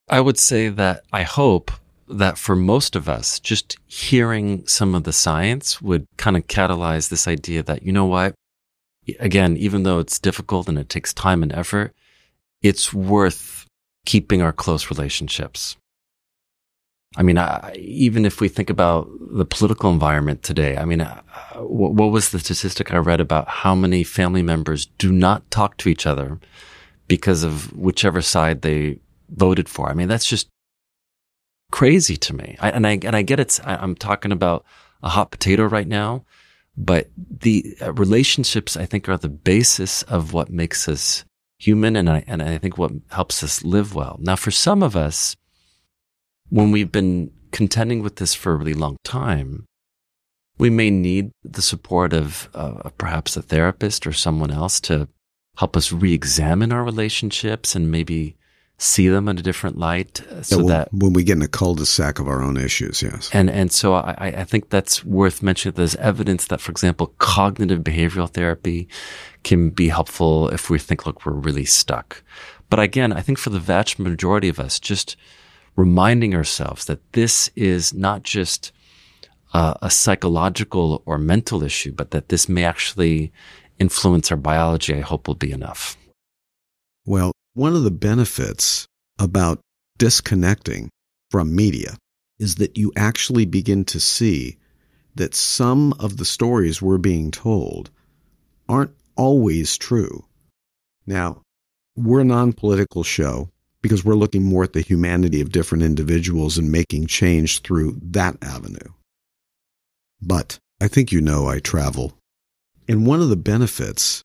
I 0.08 0.20
would 0.20 0.38
say 0.38 0.68
that 0.68 1.02
I 1.12 1.22
hope 1.22 1.70
that 2.08 2.38
for 2.38 2.56
most 2.56 2.96
of 2.96 3.08
us, 3.08 3.38
just 3.38 3.76
hearing 3.86 4.66
some 4.66 4.94
of 4.94 5.04
the 5.04 5.12
science 5.12 5.80
would 5.80 6.06
kind 6.16 6.36
of 6.36 6.46
catalyze 6.46 7.08
this 7.08 7.28
idea 7.28 7.62
that, 7.62 7.82
you 7.82 7.92
know 7.92 8.06
what? 8.06 8.34
Again, 9.18 9.56
even 9.56 9.82
though 9.82 9.98
it's 9.98 10.18
difficult 10.18 10.68
and 10.68 10.78
it 10.78 10.88
takes 10.88 11.14
time 11.14 11.42
and 11.42 11.52
effort, 11.52 11.92
it's 12.62 12.92
worth 12.92 13.66
keeping 14.04 14.42
our 14.42 14.52
close 14.52 14.90
relationships. 14.90 15.76
I 17.16 17.22
mean, 17.22 17.38
I, 17.38 17.74
even 17.74 18.24
if 18.24 18.40
we 18.40 18.48
think 18.48 18.70
about 18.70 19.08
the 19.20 19.44
political 19.44 19.90
environment 19.90 20.44
today, 20.44 20.76
I 20.76 20.84
mean, 20.84 21.00
uh, 21.00 21.22
what, 21.56 21.94
what 21.94 22.12
was 22.12 22.30
the 22.30 22.38
statistic 22.38 22.92
I 22.92 22.98
read 22.98 23.20
about 23.20 23.48
how 23.48 23.74
many 23.74 24.04
family 24.04 24.42
members 24.42 24.86
do 24.86 25.10
not 25.10 25.50
talk 25.50 25.76
to 25.78 25.88
each 25.88 26.06
other 26.06 26.38
because 27.08 27.42
of 27.42 27.76
whichever 27.76 28.22
side 28.22 28.62
they 28.62 29.00
voted 29.28 29.68
for? 29.68 29.88
I 29.88 29.94
mean, 29.94 30.06
that's 30.06 30.26
just 30.26 30.48
crazy 31.72 32.16
to 32.16 32.34
me. 32.34 32.56
I, 32.60 32.70
and 32.70 32.86
I 32.86 32.98
and 33.02 33.16
I 33.16 33.22
get 33.22 33.40
it. 33.40 33.58
I, 33.64 33.82
am 33.82 33.96
talking 33.96 34.30
about 34.30 34.64
a 35.02 35.08
hot 35.08 35.32
potato 35.32 35.64
right 35.64 35.88
now, 35.88 36.24
but 36.76 37.10
the 37.16 37.76
uh, 37.82 37.92
relationships 37.92 38.76
I 38.76 38.86
think 38.86 39.08
are 39.08 39.16
the 39.16 39.28
basis 39.28 40.02
of 40.04 40.32
what 40.32 40.50
makes 40.50 40.88
us 40.88 41.24
human, 41.58 41.96
and 41.96 42.08
I 42.08 42.22
and 42.28 42.40
I 42.40 42.58
think 42.58 42.78
what 42.78 42.92
helps 43.10 43.42
us 43.42 43.64
live 43.64 43.96
well. 43.96 44.16
Now, 44.20 44.36
for 44.36 44.52
some 44.52 44.84
of 44.84 44.94
us 44.94 45.36
when 46.50 46.70
we've 46.70 46.92
been 46.92 47.30
contending 47.52 48.02
with 48.02 48.16
this 48.16 48.34
for 48.34 48.52
a 48.52 48.56
really 48.56 48.74
long 48.74 48.96
time, 49.04 49.66
we 50.58 50.70
may 50.70 50.90
need 50.90 51.32
the 51.42 51.62
support 51.62 52.12
of 52.12 52.48
uh, 52.54 52.90
perhaps 52.98 53.36
a 53.36 53.42
therapist 53.42 54.06
or 54.06 54.12
someone 54.12 54.50
else 54.50 54.80
to 54.80 55.08
help 55.56 55.76
us 55.76 55.90
re-examine 55.90 56.72
our 56.72 56.84
relationships 56.84 57.74
and 57.74 57.90
maybe 57.90 58.36
see 58.78 59.08
them 59.08 59.28
in 59.28 59.38
a 59.38 59.42
different 59.42 59.76
light 59.76 60.22
uh, 60.30 60.40
so 60.40 60.56
yeah, 60.56 60.62
well, 60.62 60.68
that 60.68 60.88
when 60.92 61.12
we 61.12 61.22
get 61.22 61.36
in 61.36 61.42
a 61.42 61.48
cul-de-sac 61.48 62.18
of 62.18 62.26
our 62.26 62.42
own 62.42 62.56
issues 62.56 63.02
yes. 63.02 63.28
And 63.34 63.50
and 63.50 63.70
so 63.70 63.92
I, 63.92 64.14
I 64.18 64.44
think 64.44 64.70
that's 64.70 65.04
worth 65.04 65.42
mentioning. 65.42 65.74
There's 65.74 65.96
evidence 65.96 66.46
that 66.46 66.62
for 66.62 66.72
example 66.72 67.08
cognitive 67.18 67.80
behavioral 67.80 68.32
therapy 68.32 68.88
can 69.44 69.68
be 69.68 69.90
helpful 69.90 70.48
if 70.48 70.70
we 70.70 70.78
think 70.78 71.04
look 71.04 71.26
we're 71.26 71.32
really 71.32 71.66
stuck. 71.66 72.22
But 72.70 72.80
again 72.80 73.12
i 73.12 73.20
think 73.20 73.36
for 73.36 73.50
the 73.50 73.60
vast 73.60 73.98
majority 73.98 74.48
of 74.48 74.58
us 74.58 74.80
just 74.80 75.16
reminding 75.76 76.34
ourselves 76.34 76.84
that 76.86 77.12
this 77.12 77.50
is 77.56 77.94
not 77.94 78.22
just 78.22 78.72
uh, 79.52 79.74
a 79.82 79.90
psychological 79.90 81.02
or 81.06 81.18
mental 81.18 81.62
issue, 81.62 81.92
but 81.92 82.10
that 82.10 82.28
this 82.28 82.48
may 82.48 82.64
actually 82.64 83.32
influence 83.78 84.30
our 84.30 84.36
biology, 84.36 84.94
I 84.94 85.00
hope 85.00 85.26
will 85.26 85.34
be 85.34 85.52
enough. 85.52 85.96
Well, 87.06 87.32
one 87.54 87.74
of 87.74 87.82
the 87.82 87.90
benefits 87.90 88.86
about 89.18 89.60
disconnecting 89.98 90.90
from 91.30 91.54
media 91.54 91.96
is 92.38 92.56
that 92.56 92.78
you 92.78 92.92
actually 92.96 93.44
begin 93.44 93.84
to 93.86 94.00
see 94.00 94.56
that 95.14 95.34
some 95.34 95.92
of 95.98 96.16
the 96.16 96.24
stories 96.24 96.80
we're 96.80 96.98
being 96.98 97.30
told 97.30 97.90
aren't 98.68 98.94
always 99.16 99.76
true. 99.76 100.24
Now, 101.06 101.42
we're 101.96 102.20
a 102.20 102.24
non 102.24 102.52
political 102.52 103.02
show 103.02 103.50
because 103.82 104.04
we're 104.04 104.14
looking 104.14 104.42
more 104.42 104.64
at 104.64 104.72
the 104.72 104.80
humanity 104.80 105.40
of 105.40 105.52
different 105.52 105.84
individuals 105.84 106.58
and 106.58 106.70
making 106.70 107.06
change 107.06 107.60
through 107.62 107.98
that 108.02 108.36
avenue. 108.42 108.92
But 110.20 110.58
I 110.80 110.88
think 110.88 111.12
you 111.12 111.20
know 111.20 111.46
I 111.46 111.58
travel. 111.58 112.14
And 112.88 113.06
one 113.06 113.20
of 113.20 113.28
the 113.28 113.36
benefits, 113.36 114.22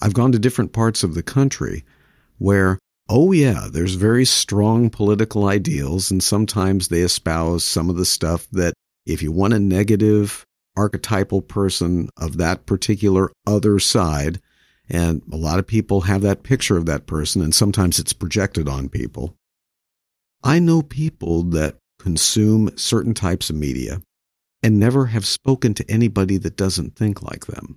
I've 0.00 0.14
gone 0.14 0.32
to 0.32 0.38
different 0.38 0.72
parts 0.72 1.02
of 1.02 1.14
the 1.14 1.22
country 1.22 1.84
where, 2.38 2.78
oh 3.08 3.32
yeah, 3.32 3.68
there's 3.70 3.94
very 3.94 4.24
strong 4.24 4.90
political 4.90 5.46
ideals, 5.46 6.10
and 6.10 6.22
sometimes 6.22 6.88
they 6.88 7.00
espouse 7.00 7.64
some 7.64 7.88
of 7.88 7.96
the 7.96 8.04
stuff 8.04 8.46
that 8.52 8.74
if 9.06 9.22
you 9.22 9.32
want 9.32 9.54
a 9.54 9.58
negative 9.58 10.44
archetypal 10.76 11.42
person 11.42 12.08
of 12.16 12.36
that 12.38 12.66
particular 12.66 13.30
other 13.46 13.78
side, 13.78 14.40
and 14.92 15.22
a 15.32 15.36
lot 15.36 15.58
of 15.58 15.66
people 15.66 16.02
have 16.02 16.20
that 16.20 16.42
picture 16.42 16.76
of 16.76 16.84
that 16.84 17.06
person, 17.06 17.40
and 17.40 17.54
sometimes 17.54 17.98
it's 17.98 18.12
projected 18.12 18.68
on 18.68 18.90
people. 18.90 19.34
I 20.44 20.58
know 20.58 20.82
people 20.82 21.44
that 21.44 21.76
consume 21.98 22.76
certain 22.76 23.14
types 23.14 23.48
of 23.48 23.56
media 23.56 24.02
and 24.62 24.78
never 24.78 25.06
have 25.06 25.24
spoken 25.24 25.72
to 25.74 25.90
anybody 25.90 26.36
that 26.36 26.56
doesn't 26.56 26.94
think 26.94 27.22
like 27.22 27.46
them. 27.46 27.76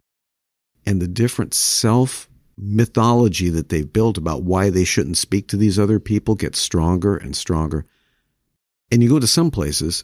And 0.85 1.01
the 1.01 1.07
different 1.07 1.53
self 1.53 2.29
mythology 2.57 3.49
that 3.49 3.69
they've 3.69 3.91
built 3.91 4.17
about 4.17 4.43
why 4.43 4.69
they 4.69 4.83
shouldn't 4.83 5.17
speak 5.17 5.47
to 5.47 5.57
these 5.57 5.79
other 5.79 6.01
people 6.01 6.35
gets 6.35 6.59
stronger 6.59 7.15
and 7.15 7.33
stronger. 7.35 7.85
And 8.91 9.01
you 9.01 9.09
go 9.09 9.19
to 9.19 9.27
some 9.27 9.51
places, 9.51 10.03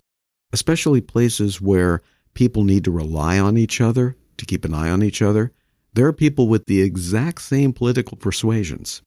especially 0.54 1.02
places 1.02 1.60
where 1.60 2.02
people 2.34 2.64
need 2.64 2.86
to 2.86 2.92
rely 2.92 3.38
on 3.38 3.58
each 3.58 3.82
other 3.82 4.16
to 4.38 4.46
keep 4.46 4.64
an 4.64 4.74
eye 4.74 4.90
on 4.90 5.04
each 5.04 5.22
other, 5.22 5.52
there 5.94 6.08
are 6.08 6.14
people 6.14 6.48
with 6.48 6.66
the 6.66 6.82
exact 6.82 7.42
same 7.42 7.74
political 7.74 8.18
persuasions, 8.18 9.02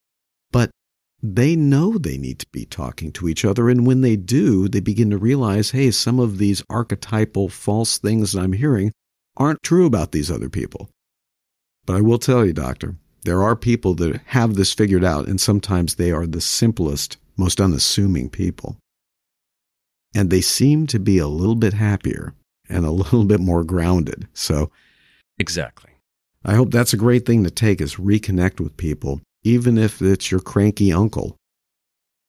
but 0.52 0.70
they 1.22 1.56
know 1.56 1.96
they 1.96 2.18
need 2.18 2.38
to 2.40 2.46
be 2.52 2.66
talking 2.66 3.10
to 3.12 3.28
each 3.28 3.44
other. 3.44 3.70
And 3.70 3.86
when 3.86 4.02
they 4.02 4.16
do, 4.16 4.68
they 4.68 4.80
begin 4.80 5.08
to 5.10 5.16
realize 5.16 5.70
hey, 5.70 5.90
some 5.90 6.20
of 6.20 6.36
these 6.36 6.62
archetypal 6.68 7.48
false 7.48 7.98
things 7.98 8.34
I'm 8.34 8.52
hearing 8.52 8.92
aren't 9.36 9.62
true 9.62 9.86
about 9.86 10.12
these 10.12 10.30
other 10.30 10.50
people. 10.50 10.90
But 11.86 11.96
I 11.96 12.02
will 12.02 12.18
tell 12.18 12.44
you, 12.44 12.52
Doctor, 12.52 12.96
there 13.22 13.42
are 13.42 13.56
people 13.56 13.94
that 13.94 14.20
have 14.26 14.54
this 14.54 14.74
figured 14.74 15.04
out, 15.04 15.26
and 15.26 15.40
sometimes 15.40 15.94
they 15.94 16.10
are 16.10 16.26
the 16.26 16.40
simplest, 16.42 17.16
most 17.36 17.60
unassuming 17.60 18.28
people. 18.28 18.76
And 20.14 20.30
they 20.30 20.42
seem 20.42 20.86
to 20.88 20.98
be 20.98 21.18
a 21.18 21.26
little 21.26 21.54
bit 21.54 21.72
happier 21.72 22.34
and 22.68 22.84
a 22.84 22.90
little 22.92 23.24
bit 23.24 23.40
more 23.40 23.64
grounded. 23.64 24.28
So, 24.34 24.70
exactly. 25.38 25.93
I 26.44 26.54
hope 26.54 26.70
that's 26.70 26.92
a 26.92 26.98
great 26.98 27.24
thing 27.24 27.42
to 27.44 27.50
take 27.50 27.80
is 27.80 27.96
reconnect 27.96 28.60
with 28.60 28.76
people, 28.76 29.22
even 29.42 29.78
if 29.78 30.02
it's 30.02 30.30
your 30.30 30.40
cranky 30.40 30.92
uncle. 30.92 31.36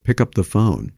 Pick 0.06 0.22
up 0.22 0.36
the 0.36 0.44
phone. 0.44 0.94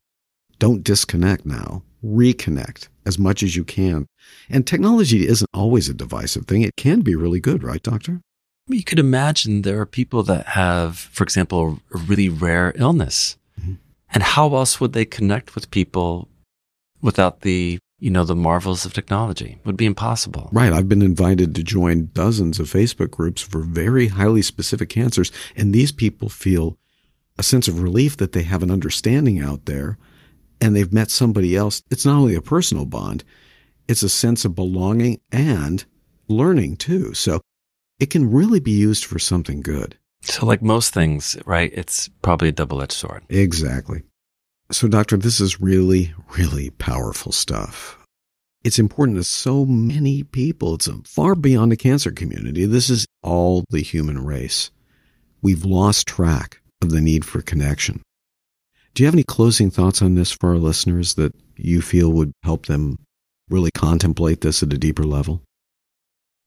Don't 0.59 0.83
disconnect 0.83 1.45
now. 1.45 1.83
Reconnect 2.03 2.89
as 3.05 3.17
much 3.17 3.41
as 3.41 3.55
you 3.55 3.63
can. 3.63 4.05
And 4.49 4.67
technology 4.67 5.27
isn't 5.27 5.49
always 5.53 5.89
a 5.89 5.93
divisive 5.93 6.45
thing. 6.45 6.61
It 6.61 6.75
can 6.75 7.01
be 7.01 7.15
really 7.15 7.39
good, 7.39 7.63
right, 7.63 7.81
doctor? 7.81 8.21
You 8.67 8.83
could 8.83 8.99
imagine 8.99 9.61
there 9.61 9.79
are 9.79 9.85
people 9.85 10.23
that 10.23 10.47
have, 10.47 10.97
for 10.97 11.23
example, 11.23 11.79
a 11.93 11.97
really 11.97 12.29
rare 12.29 12.73
illness. 12.75 13.37
Mm-hmm. 13.59 13.75
And 14.13 14.23
how 14.23 14.53
else 14.55 14.79
would 14.79 14.93
they 14.93 15.05
connect 15.05 15.55
with 15.55 15.71
people 15.71 16.27
without 17.01 17.41
the 17.41 17.79
you 17.99 18.11
know, 18.11 18.23
the 18.23 18.35
marvels 18.35 18.85
of 18.85 18.93
technology. 18.93 19.57
It 19.59 19.65
would 19.65 19.77
be 19.77 19.85
impossible. 19.85 20.49
Right. 20.51 20.71
I've 20.71 20.89
been 20.89 21.01
invited 21.01 21.55
to 21.55 21.63
join 21.63 22.09
dozens 22.13 22.59
of 22.59 22.67
Facebook 22.67 23.11
groups 23.11 23.41
for 23.41 23.61
very 23.61 24.07
highly 24.07 24.41
specific 24.41 24.89
cancers. 24.89 25.31
And 25.55 25.73
these 25.73 25.91
people 25.91 26.29
feel 26.29 26.77
a 27.39 27.43
sense 27.43 27.67
of 27.67 27.81
relief 27.81 28.17
that 28.17 28.33
they 28.33 28.43
have 28.43 28.63
an 28.63 28.71
understanding 28.71 29.39
out 29.39 29.65
there 29.65 29.97
and 30.61 30.75
they've 30.75 30.93
met 30.93 31.11
somebody 31.11 31.55
else, 31.55 31.83
it's 31.91 32.05
not 32.05 32.17
only 32.17 32.35
a 32.35 32.41
personal 32.41 32.85
bond, 32.85 33.23
it's 33.87 34.03
a 34.03 34.09
sense 34.09 34.43
of 34.45 34.55
belonging 34.55 35.19
and 35.31 35.85
learning 36.27 36.77
too. 36.77 37.13
So 37.13 37.41
it 37.99 38.09
can 38.09 38.31
really 38.31 38.59
be 38.59 38.71
used 38.71 39.05
for 39.05 39.19
something 39.19 39.61
good. 39.61 39.97
So, 40.21 40.45
like 40.45 40.61
most 40.61 40.93
things, 40.93 41.37
right? 41.45 41.71
It's 41.73 42.09
probably 42.21 42.49
a 42.49 42.53
double 42.53 42.81
edged 42.81 42.93
sword. 42.93 43.23
Exactly. 43.29 44.01
So, 44.69 44.89
doctor, 44.89 45.15
this 45.15 45.39
is 45.39 45.61
really, 45.61 46.13
really 46.37 46.71
powerful 46.71 47.31
stuff. 47.31 47.97
It's 48.65 48.79
important 48.79 49.17
to 49.17 49.23
so 49.23 49.65
many 49.65 50.23
people. 50.23 50.75
It's 50.75 50.89
far 51.05 51.35
beyond 51.35 51.71
the 51.71 51.77
cancer 51.77 52.11
community. 52.11 52.65
This 52.65 52.89
is 52.89 53.05
all 53.23 53.63
the 53.69 53.81
human 53.81 54.25
race. 54.25 54.69
We've 55.41 55.63
lost 55.63 56.07
track 56.07 56.59
of 56.81 56.89
the 56.89 56.99
need 56.99 57.23
for 57.23 57.41
connection. 57.41 58.01
Do 58.93 59.03
you 59.03 59.07
have 59.07 59.15
any 59.15 59.23
closing 59.23 59.71
thoughts 59.71 60.01
on 60.01 60.15
this 60.15 60.31
for 60.31 60.49
our 60.49 60.57
listeners 60.57 61.13
that 61.13 61.33
you 61.55 61.81
feel 61.81 62.11
would 62.11 62.33
help 62.43 62.65
them 62.65 62.97
really 63.49 63.71
contemplate 63.71 64.41
this 64.41 64.61
at 64.63 64.73
a 64.73 64.77
deeper 64.77 65.03
level? 65.03 65.41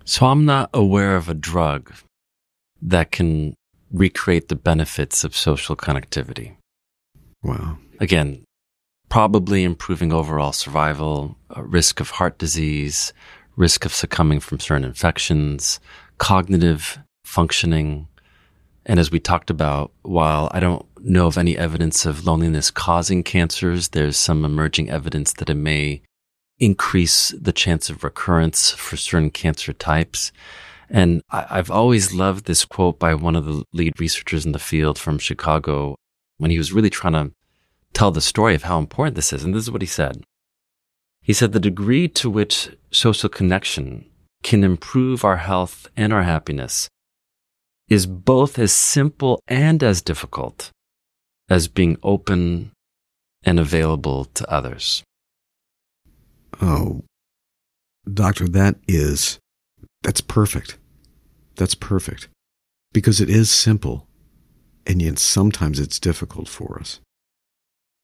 So 0.04 0.26
I'm 0.26 0.44
not 0.44 0.68
aware 0.74 1.16
of 1.16 1.30
a 1.30 1.34
drug 1.34 1.92
that 2.82 3.12
can 3.12 3.54
recreate 3.90 4.48
the 4.48 4.56
benefits 4.56 5.24
of 5.24 5.34
social 5.34 5.76
connectivity. 5.76 6.56
Wow. 7.42 7.78
Again, 7.98 8.44
probably 9.08 9.64
improving 9.64 10.12
overall 10.12 10.52
survival, 10.52 11.36
uh, 11.54 11.62
risk 11.62 12.00
of 12.00 12.10
heart 12.10 12.38
disease, 12.38 13.12
risk 13.56 13.84
of 13.84 13.94
succumbing 13.94 14.40
from 14.40 14.60
certain 14.60 14.84
infections, 14.84 15.80
cognitive 16.18 16.98
functioning. 17.24 18.08
And 18.86 18.98
as 18.98 19.10
we 19.10 19.20
talked 19.20 19.50
about, 19.50 19.92
while 20.02 20.48
I 20.52 20.60
don't 20.60 20.86
know 21.00 21.26
of 21.26 21.38
any 21.38 21.56
evidence 21.56 22.06
of 22.06 22.26
loneliness 22.26 22.70
causing 22.70 23.22
cancers, 23.22 23.88
there's 23.88 24.16
some 24.16 24.44
emerging 24.44 24.90
evidence 24.90 25.32
that 25.34 25.50
it 25.50 25.54
may 25.54 26.02
increase 26.58 27.34
the 27.40 27.52
chance 27.52 27.88
of 27.88 28.04
recurrence 28.04 28.70
for 28.70 28.96
certain 28.96 29.30
cancer 29.30 29.72
types. 29.72 30.30
And 30.88 31.22
I, 31.30 31.56
have 31.56 31.70
always 31.70 32.12
loved 32.12 32.46
this 32.46 32.64
quote 32.64 32.98
by 32.98 33.14
one 33.14 33.36
of 33.36 33.46
the 33.46 33.64
lead 33.72 33.98
researchers 33.98 34.44
in 34.44 34.52
the 34.52 34.58
field 34.58 34.98
from 34.98 35.18
Chicago 35.18 35.96
when 36.40 36.50
he 36.50 36.58
was 36.58 36.72
really 36.72 36.88
trying 36.88 37.12
to 37.12 37.32
tell 37.92 38.10
the 38.10 38.20
story 38.20 38.54
of 38.54 38.62
how 38.62 38.78
important 38.78 39.14
this 39.14 39.32
is. 39.32 39.44
And 39.44 39.54
this 39.54 39.64
is 39.64 39.70
what 39.70 39.82
he 39.82 39.86
said. 39.86 40.24
He 41.22 41.34
said, 41.34 41.52
the 41.52 41.60
degree 41.60 42.08
to 42.08 42.30
which 42.30 42.70
social 42.90 43.28
connection 43.28 44.06
can 44.42 44.64
improve 44.64 45.22
our 45.22 45.36
health 45.36 45.86
and 45.96 46.14
our 46.14 46.22
happiness 46.22 46.88
is 47.88 48.06
both 48.06 48.58
as 48.58 48.72
simple 48.72 49.42
and 49.46 49.82
as 49.82 50.00
difficult 50.00 50.70
as 51.50 51.68
being 51.68 51.98
open 52.02 52.70
and 53.42 53.60
available 53.60 54.24
to 54.24 54.50
others. 54.50 55.02
Oh, 56.62 57.02
doctor, 58.10 58.48
that 58.48 58.76
is, 58.88 59.38
that's 60.02 60.22
perfect. 60.22 60.78
That's 61.56 61.74
perfect. 61.74 62.28
Because 62.92 63.20
it 63.20 63.28
is 63.28 63.50
simple, 63.50 64.06
and 64.86 65.02
yet 65.02 65.18
sometimes 65.18 65.78
it's 65.78 66.00
difficult 66.00 66.48
for 66.48 66.78
us. 66.80 67.00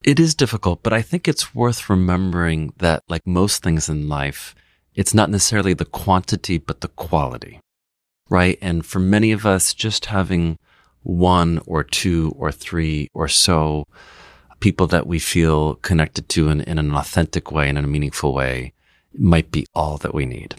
It 0.05 0.21
is 0.21 0.35
difficult, 0.35 0.83
but 0.83 0.93
I 0.93 1.03
think 1.03 1.27
it's 1.27 1.55
worth 1.55 1.91
remembering 1.91 2.73
that, 2.79 3.03
like 3.09 3.27
most 3.27 3.63
things 3.63 3.89
in 3.89 4.09
life, 4.09 4.55
it's 4.95 5.15
not 5.15 5.31
necessarily 5.31 5.75
the 5.75 5.85
quantity, 5.85 6.59
but 6.59 6.81
the 6.81 6.89
quality, 6.89 7.61
right? 8.29 8.59
And 8.63 8.85
for 8.85 8.99
many 8.99 9.33
of 9.33 9.45
us, 9.45 9.75
just 9.75 10.07
having 10.07 10.59
one 11.03 11.61
or 11.67 11.85
two 11.85 12.33
or 12.37 12.51
three 12.51 13.09
or 13.15 13.29
so 13.29 13.85
people 14.61 14.87
that 14.89 15.07
we 15.07 15.19
feel 15.19 15.75
connected 15.77 16.29
to 16.31 16.49
in, 16.49 16.61
in 16.63 16.79
an 16.79 16.95
authentic 16.95 17.53
way 17.53 17.69
and 17.69 17.79
in 17.79 17.85
a 17.85 17.89
meaningful 17.89 18.33
way 18.33 18.73
might 19.19 19.51
be 19.51 19.67
all 19.75 19.99
that 19.99 20.15
we 20.15 20.27
need. 20.27 20.55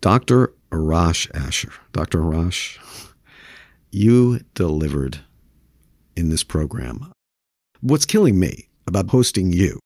Dr. 0.00 0.54
Arash 0.70 1.28
Asher, 1.34 1.72
Dr. 1.92 2.20
Arash, 2.20 2.78
you 3.90 4.40
delivered 4.54 5.20
in 6.16 6.28
this 6.28 6.44
program. 6.44 7.12
What's 7.80 8.04
killing 8.04 8.38
me 8.38 8.68
about 8.86 9.10
hosting 9.10 9.52
you 9.52 9.78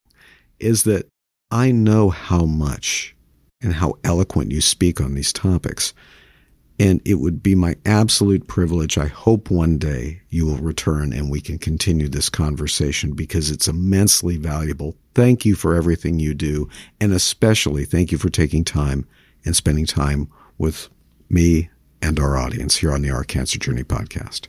is 0.59 0.83
that 0.83 1.07
I 1.51 1.71
know 1.71 2.09
how 2.09 2.45
much 2.45 3.15
and 3.61 3.73
how 3.73 3.93
eloquent 4.03 4.51
you 4.51 4.61
speak 4.61 4.99
on 4.99 5.13
these 5.13 5.31
topics. 5.31 5.93
And 6.79 7.01
it 7.05 7.15
would 7.15 7.43
be 7.43 7.53
my 7.53 7.75
absolute 7.85 8.47
privilege. 8.47 8.97
I 8.97 9.05
hope 9.05 9.51
one 9.51 9.77
day 9.77 10.21
you 10.29 10.47
will 10.47 10.57
return 10.57 11.13
and 11.13 11.29
we 11.29 11.39
can 11.39 11.59
continue 11.59 12.09
this 12.09 12.29
conversation 12.29 13.13
because 13.13 13.51
it's 13.51 13.67
immensely 13.67 14.37
valuable. 14.37 14.95
Thank 15.13 15.45
you 15.45 15.55
for 15.55 15.75
everything 15.75 16.19
you 16.19 16.33
do. 16.33 16.67
And 16.99 17.13
especially 17.13 17.85
thank 17.85 18.11
you 18.11 18.17
for 18.17 18.29
taking 18.29 18.65
time 18.65 19.07
and 19.45 19.55
spending 19.55 19.85
time 19.85 20.27
with 20.57 20.89
me 21.29 21.69
and 22.03 22.19
our 22.19 22.37
audience 22.37 22.75
here 22.75 22.91
on 22.91 23.01
the 23.01 23.09
Our 23.09 23.23
Cancer 23.23 23.57
Journey 23.57 23.83
podcast. 23.83 24.47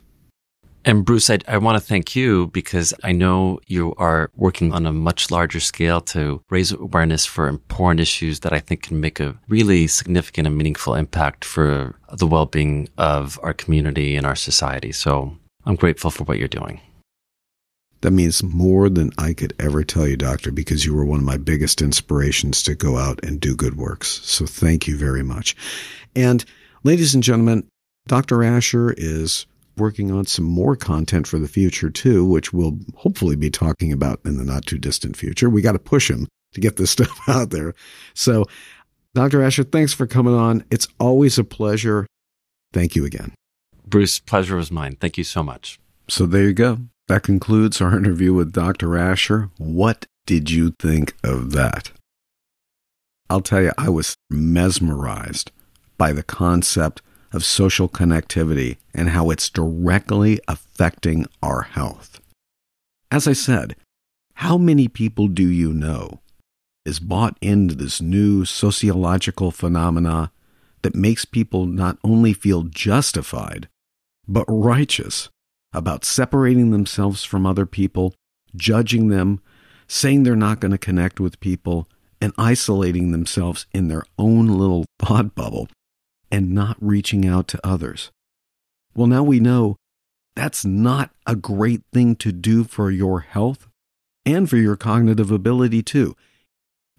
And 0.85 1.05
Bruce, 1.05 1.31
I, 1.31 1.38
I 1.49 1.57
want 1.59 1.77
to 1.77 1.81
thank 1.81 2.14
you 2.14 2.49
because 2.49 2.93
I 3.03 3.12
know 3.12 3.59
you 3.67 3.95
are 3.97 4.29
working 4.35 4.75
on 4.75 4.85
a 4.85 4.93
much 4.93 5.31
larger 5.31 5.61
scale 5.61 6.03
to 6.03 6.43
raise 6.51 6.73
awareness 6.73 7.25
for 7.25 7.47
important 7.49 8.01
issues 8.01 8.40
that 8.40 8.53
I 8.53 8.59
think 8.59 8.83
can 8.83 9.01
make 9.01 9.19
a 9.19 9.38
really 9.49 9.87
significant 9.87 10.47
and 10.47 10.59
meaningful 10.59 10.95
impact 10.95 11.45
for 11.45 11.97
the 12.12 12.27
well 12.27 12.45
being 12.45 12.88
of 12.99 13.38
our 13.43 13.55
community 13.55 14.17
and 14.17 14.27
our 14.27 14.37
society. 14.37 14.93
So 14.93 15.35
I'm 15.64 15.77
grateful 15.77 16.11
for 16.11 16.25
what 16.25 16.38
you're 16.38 16.49
doing. 16.49 16.81
That 18.03 18.11
means 18.11 18.43
more 18.43 18.90
than 18.90 19.11
I 19.17 19.33
could 19.33 19.55
ever 19.59 19.85
tell 19.85 20.07
you, 20.07 20.19
Doctor, 20.19 20.53
because 20.53 20.85
you 20.85 20.93
were 20.93 21.07
one 21.07 21.21
of 21.21 21.25
my 21.25 21.38
biggest 21.38 21.81
inspirations 21.81 22.62
to 22.64 22.75
go 22.75 22.99
out 22.99 23.25
and 23.25 23.40
do 23.40 23.57
good 23.57 23.79
works. 23.79 24.21
So 24.25 24.45
thank 24.45 24.87
you 24.87 24.99
very 24.99 25.23
much. 25.23 25.57
And 26.14 26.45
ladies 26.85 27.14
and 27.14 27.23
gentlemen, 27.23 27.66
Dr. 28.07 28.44
Asher 28.44 28.94
is 28.97 29.47
working 29.77 30.12
on 30.12 30.27
some 30.27 30.44
more 30.44 30.77
content 30.77 31.27
for 31.27 31.38
the 31.38 31.49
future 31.49 31.90
too, 31.90 32.25
which 32.25 32.53
we'll 32.53 32.79
hopefully 32.94 33.35
be 33.35 33.51
talking 33.51 33.92
about 33.92 34.20
in 34.25 34.37
the 34.37 34.44
not 34.44 34.66
too 34.66 34.79
distant 34.79 35.16
future. 35.16 35.51
We 35.51 35.62
got 35.62 35.73
to 35.73 35.79
push 35.79 36.09
him 36.09 36.29
to 36.53 36.61
get 36.61 36.77
this 36.77 36.90
stuff 36.92 37.18
out 37.29 37.51
there. 37.51 37.75
So, 38.14 38.44
Dr. 39.14 39.42
Asher, 39.42 39.64
thanks 39.64 39.92
for 39.92 40.07
coming 40.07 40.35
on. 40.35 40.64
It's 40.70 40.87
always 41.01 41.38
a 41.38 41.44
pleasure. 41.44 42.07
Thank 42.73 42.94
you 42.94 43.05
again. 43.05 43.33
Bruce, 43.87 44.18
pleasure 44.18 44.57
was 44.57 44.70
mine. 44.70 44.97
Thank 45.01 45.18
you 45.18 45.25
so 45.25 45.42
much. 45.42 45.79
So 46.09 46.27
there 46.27 46.44
you 46.44 46.53
go. 46.53 46.79
That 47.09 47.23
concludes 47.23 47.81
our 47.81 47.97
interview 47.97 48.33
with 48.33 48.53
Dr. 48.53 48.97
Asher. 48.97 49.51
What 49.59 50.07
did 50.27 50.51
you 50.51 50.75
think 50.79 51.14
of 51.23 51.53
that? 51.53 51.92
I'll 53.31 53.40
tell 53.40 53.62
you, 53.62 53.73
I 53.79 53.88
was 53.88 54.16
mesmerized 54.31 55.53
by 55.96 56.12
the 56.12 56.22
concept 56.22 57.02
of 57.33 57.44
social 57.44 57.88
connectivity 57.88 58.76
and 58.94 59.11
how 59.11 59.30
it's 59.30 59.50
directly 59.50 60.40
affecting 60.46 61.26
our 61.42 61.62
health. 61.62 62.20
As 63.11 63.26
I 63.26 63.33
said, 63.33 63.76
how 64.35 64.57
many 64.57 64.88
people 64.88 65.28
do 65.28 65.48
you 65.48 65.72
know 65.72 66.20
is 66.85 67.00
bought 67.00 67.37
into 67.40 67.74
this 67.74 68.00
new 68.00 68.44
sociological 68.44 69.50
phenomena 69.50 70.30
that 70.83 70.94
makes 70.94 71.24
people 71.24 71.66
not 71.66 71.98
only 72.04 72.33
feel 72.33 72.62
justified, 72.62 73.68
but 74.28 74.44
righteous 74.48 75.28
about 75.72 76.04
separating 76.04 76.70
themselves 76.70 77.24
from 77.24 77.46
other 77.46 77.66
people, 77.66 78.14
judging 78.54 79.09
them, 79.09 79.40
saying 79.88 80.22
they're 80.22 80.37
not 80.37 80.61
going 80.61 80.72
to 80.72 80.78
connect 80.78 81.18
with 81.18 81.40
people, 81.40 81.88
and 82.20 82.33
isolating 82.38 83.11
themselves 83.11 83.66
in 83.72 83.88
their 83.88 84.04
own 84.18 84.46
little 84.46 84.85
thought 84.98 85.35
bubble 85.35 85.68
and 86.35 86.51
not 86.51 86.77
reaching 86.81 87.25
out 87.25 87.47
to 87.47 87.64
others. 87.64 88.11
Well, 88.92 89.07
now 89.07 89.23
we 89.23 89.38
know 89.38 89.77
that's 90.35 90.64
not 90.64 91.12
a 91.29 91.37
great 91.37 91.83
thing 91.92 92.16
to 92.16 92.33
do 92.33 92.64
for 92.64 92.90
your 92.90 93.20
health 93.20 93.68
and 94.27 94.51
for 94.51 94.57
your 94.57 94.75
cognitive 94.75 95.31
ability, 95.31 95.85
too. 95.85 96.16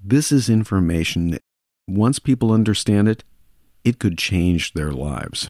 This 0.01 0.31
is 0.31 0.49
information 0.49 1.31
that 1.31 1.41
once 1.85 2.17
people 2.17 2.53
understand 2.53 3.09
it, 3.09 3.25
it 3.83 3.99
could 3.99 4.17
change 4.17 4.71
their 4.71 4.93
lives. 4.93 5.49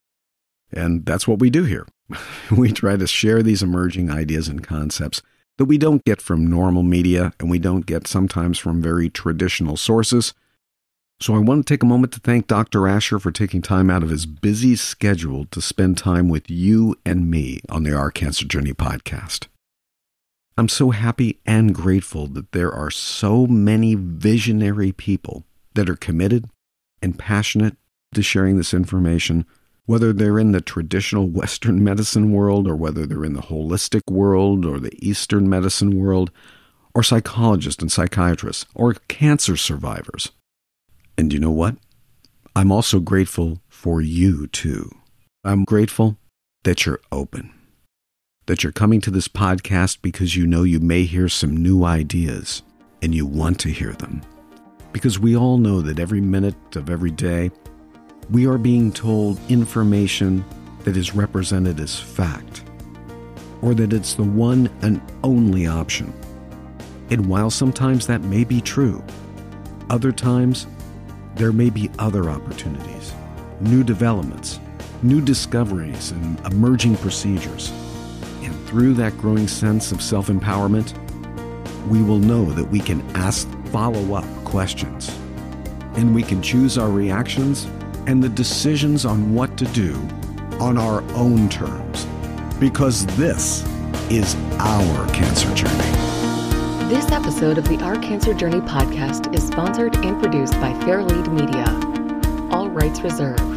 And 0.74 1.06
that's 1.06 1.28
what 1.28 1.38
we 1.38 1.52
do 1.52 1.66
here. 1.66 1.86
we 2.58 2.72
try 2.72 2.98
to 2.98 3.06
share 3.06 3.44
these 3.44 3.62
emerging 3.62 4.10
ideas 4.10 4.48
and 4.48 4.66
concepts 4.66 5.22
that 5.60 5.66
we 5.66 5.78
don't 5.78 6.04
get 6.06 6.24
from 6.24 6.48
normal 6.48 6.82
media 6.82 7.34
and 7.40 7.52
we 7.52 7.60
don't 7.60 7.86
get 7.86 8.08
sometimes 8.08 8.58
from 8.58 8.82
very 8.82 9.12
traditional 9.12 9.78
sources. 9.78 10.34
So 11.22 11.34
I 11.34 11.40
want 11.40 11.66
to 11.66 11.74
take 11.74 11.82
a 11.82 11.88
moment 11.88 12.12
to 12.14 12.20
thank 12.20 12.48
Dr. 12.48 12.88
Asher 12.88 13.20
for 13.20 13.32
taking 13.32 13.62
time 13.62 13.90
out 13.90 14.04
of 14.04 14.10
his 14.10 14.26
busy 14.26 14.76
schedule 14.76 15.46
to 15.46 15.62
spend 15.62 15.98
time 15.98 16.28
with 16.28 16.50
you 16.50 16.96
and 17.06 17.32
me 17.32 17.62
on 17.70 17.84
the 17.84 17.94
Our 17.94 18.12
Cancer 18.12 18.46
Journey 18.46 18.74
podcast. 18.74 19.48
I'm 20.58 20.68
so 20.68 20.92
happy 20.92 21.40
and 21.46 21.74
grateful 21.74 22.28
that 22.28 22.52
there 22.52 22.72
are 22.72 22.92
so 22.92 23.48
many 23.48 23.96
visionary 23.96 24.92
people 24.92 25.46
that 25.74 25.90
are 25.90 25.96
committed 25.96 26.50
and 27.02 27.18
passionate 27.18 27.78
to 28.14 28.22
sharing 28.22 28.58
this 28.58 28.74
information, 28.74 29.46
whether 29.86 30.12
they're 30.12 30.40
in 30.40 30.52
the 30.52 30.62
traditional 30.62 31.28
Western 31.30 31.82
medicine 31.82 32.34
world 32.34 32.68
or 32.68 32.76
whether 32.76 33.06
they're 33.06 33.26
in 33.26 33.34
the 33.34 33.42
holistic 33.42 34.02
world 34.12 34.66
or 34.66 34.80
the 34.80 34.98
Eastern 35.06 35.48
medicine 35.50 35.98
world 35.98 36.30
or 36.94 37.04
psychologists 37.04 37.82
and 37.82 37.92
psychiatrists, 37.92 38.66
or 38.74 38.94
cancer 39.10 39.58
survivors. 39.58 40.32
And 41.18 41.32
you 41.32 41.40
know 41.40 41.52
what? 41.52 41.76
I'm 42.56 42.72
also 42.72 43.00
grateful 43.00 43.60
for 43.68 44.02
you 44.02 44.48
too. 44.48 44.90
I'm 45.44 45.64
grateful 45.64 46.18
that 46.64 46.86
you're 46.86 47.02
open, 47.12 47.54
that 48.48 48.64
you're 48.64 48.72
coming 48.72 49.02
to 49.02 49.12
this 49.12 49.28
podcast 49.28 50.02
because 50.02 50.36
you 50.36 50.48
know 50.48 50.64
you 50.64 50.80
may 50.80 51.04
hear 51.04 51.30
some 51.30 51.56
new 51.56 51.84
ideas 51.84 52.64
and 53.02 53.14
you 53.14 53.26
want 53.26 53.60
to 53.60 53.70
hear 53.70 53.94
them. 53.94 54.22
Because 54.92 55.20
we 55.20 55.36
all 55.36 55.58
know 55.58 55.82
that 55.82 56.00
every 56.00 56.22
minute 56.22 56.76
of 56.76 56.90
every 56.90 57.12
day, 57.12 57.52
we 58.32 58.48
are 58.48 58.58
being 58.58 58.92
told 58.92 59.40
information 59.50 60.44
that 60.84 60.98
is 60.98 61.14
represented 61.14 61.80
as 61.80 62.00
fact, 62.00 62.64
or 63.62 63.74
that 63.74 63.94
it's 63.94 64.16
the 64.16 64.24
one 64.24 64.70
and 64.82 65.02
only 65.24 65.68
option. 65.68 66.14
And 67.10 67.28
while 67.28 67.52
sometimes 67.52 68.08
that 68.08 68.22
may 68.22 68.44
be 68.44 68.62
true, 68.62 69.04
other 69.90 70.12
times 70.12 70.66
there 71.36 71.52
may 71.52 71.70
be 71.70 71.90
other 72.00 72.30
opportunities, 72.30 73.14
new 73.60 73.84
developments, 73.84 74.60
new 75.04 75.20
discoveries, 75.20 76.12
and 76.12 76.40
emerging 76.46 76.96
procedures. 76.98 77.72
And 78.42 78.56
through 78.68 78.94
that 78.96 79.18
growing 79.18 79.48
sense 79.48 79.92
of 79.92 80.02
self 80.02 80.28
empowerment, 80.28 80.94
we 81.88 82.02
will 82.02 82.20
know 82.20 82.46
that 82.46 82.66
we 82.66 82.80
can 82.80 83.02
ask 83.16 83.48
follow 83.66 84.16
up 84.16 84.26
questions. 84.46 85.10
And 85.96 86.16
we 86.16 86.24
can 86.24 86.42
choose 86.42 86.78
our 86.78 86.90
reactions 86.90 87.66
and 88.08 88.24
the 88.24 88.30
decisions 88.30 89.06
on 89.06 89.34
what 89.34 89.58
to 89.58 89.66
do 89.66 89.96
on 90.60 90.78
our 90.78 91.02
own 91.14 91.50
terms. 91.50 92.06
Because 92.60 93.06
this 93.18 93.66
is 94.10 94.36
our 94.60 95.08
cancer 95.14 95.54
journey. 95.54 96.06
This 96.90 97.12
episode 97.12 97.58
of 97.58 97.68
the 97.68 97.78
Our 97.84 97.96
Cancer 97.96 98.34
Journey 98.34 98.62
podcast 98.62 99.34
is 99.34 99.46
sponsored 99.48 99.95
and 100.06 100.22
produced 100.22 100.54
by 100.62 100.72
Fairlead 100.84 101.28
Media. 101.34 101.66
All 102.52 102.70
rights 102.70 103.02
reserved. 103.02 103.55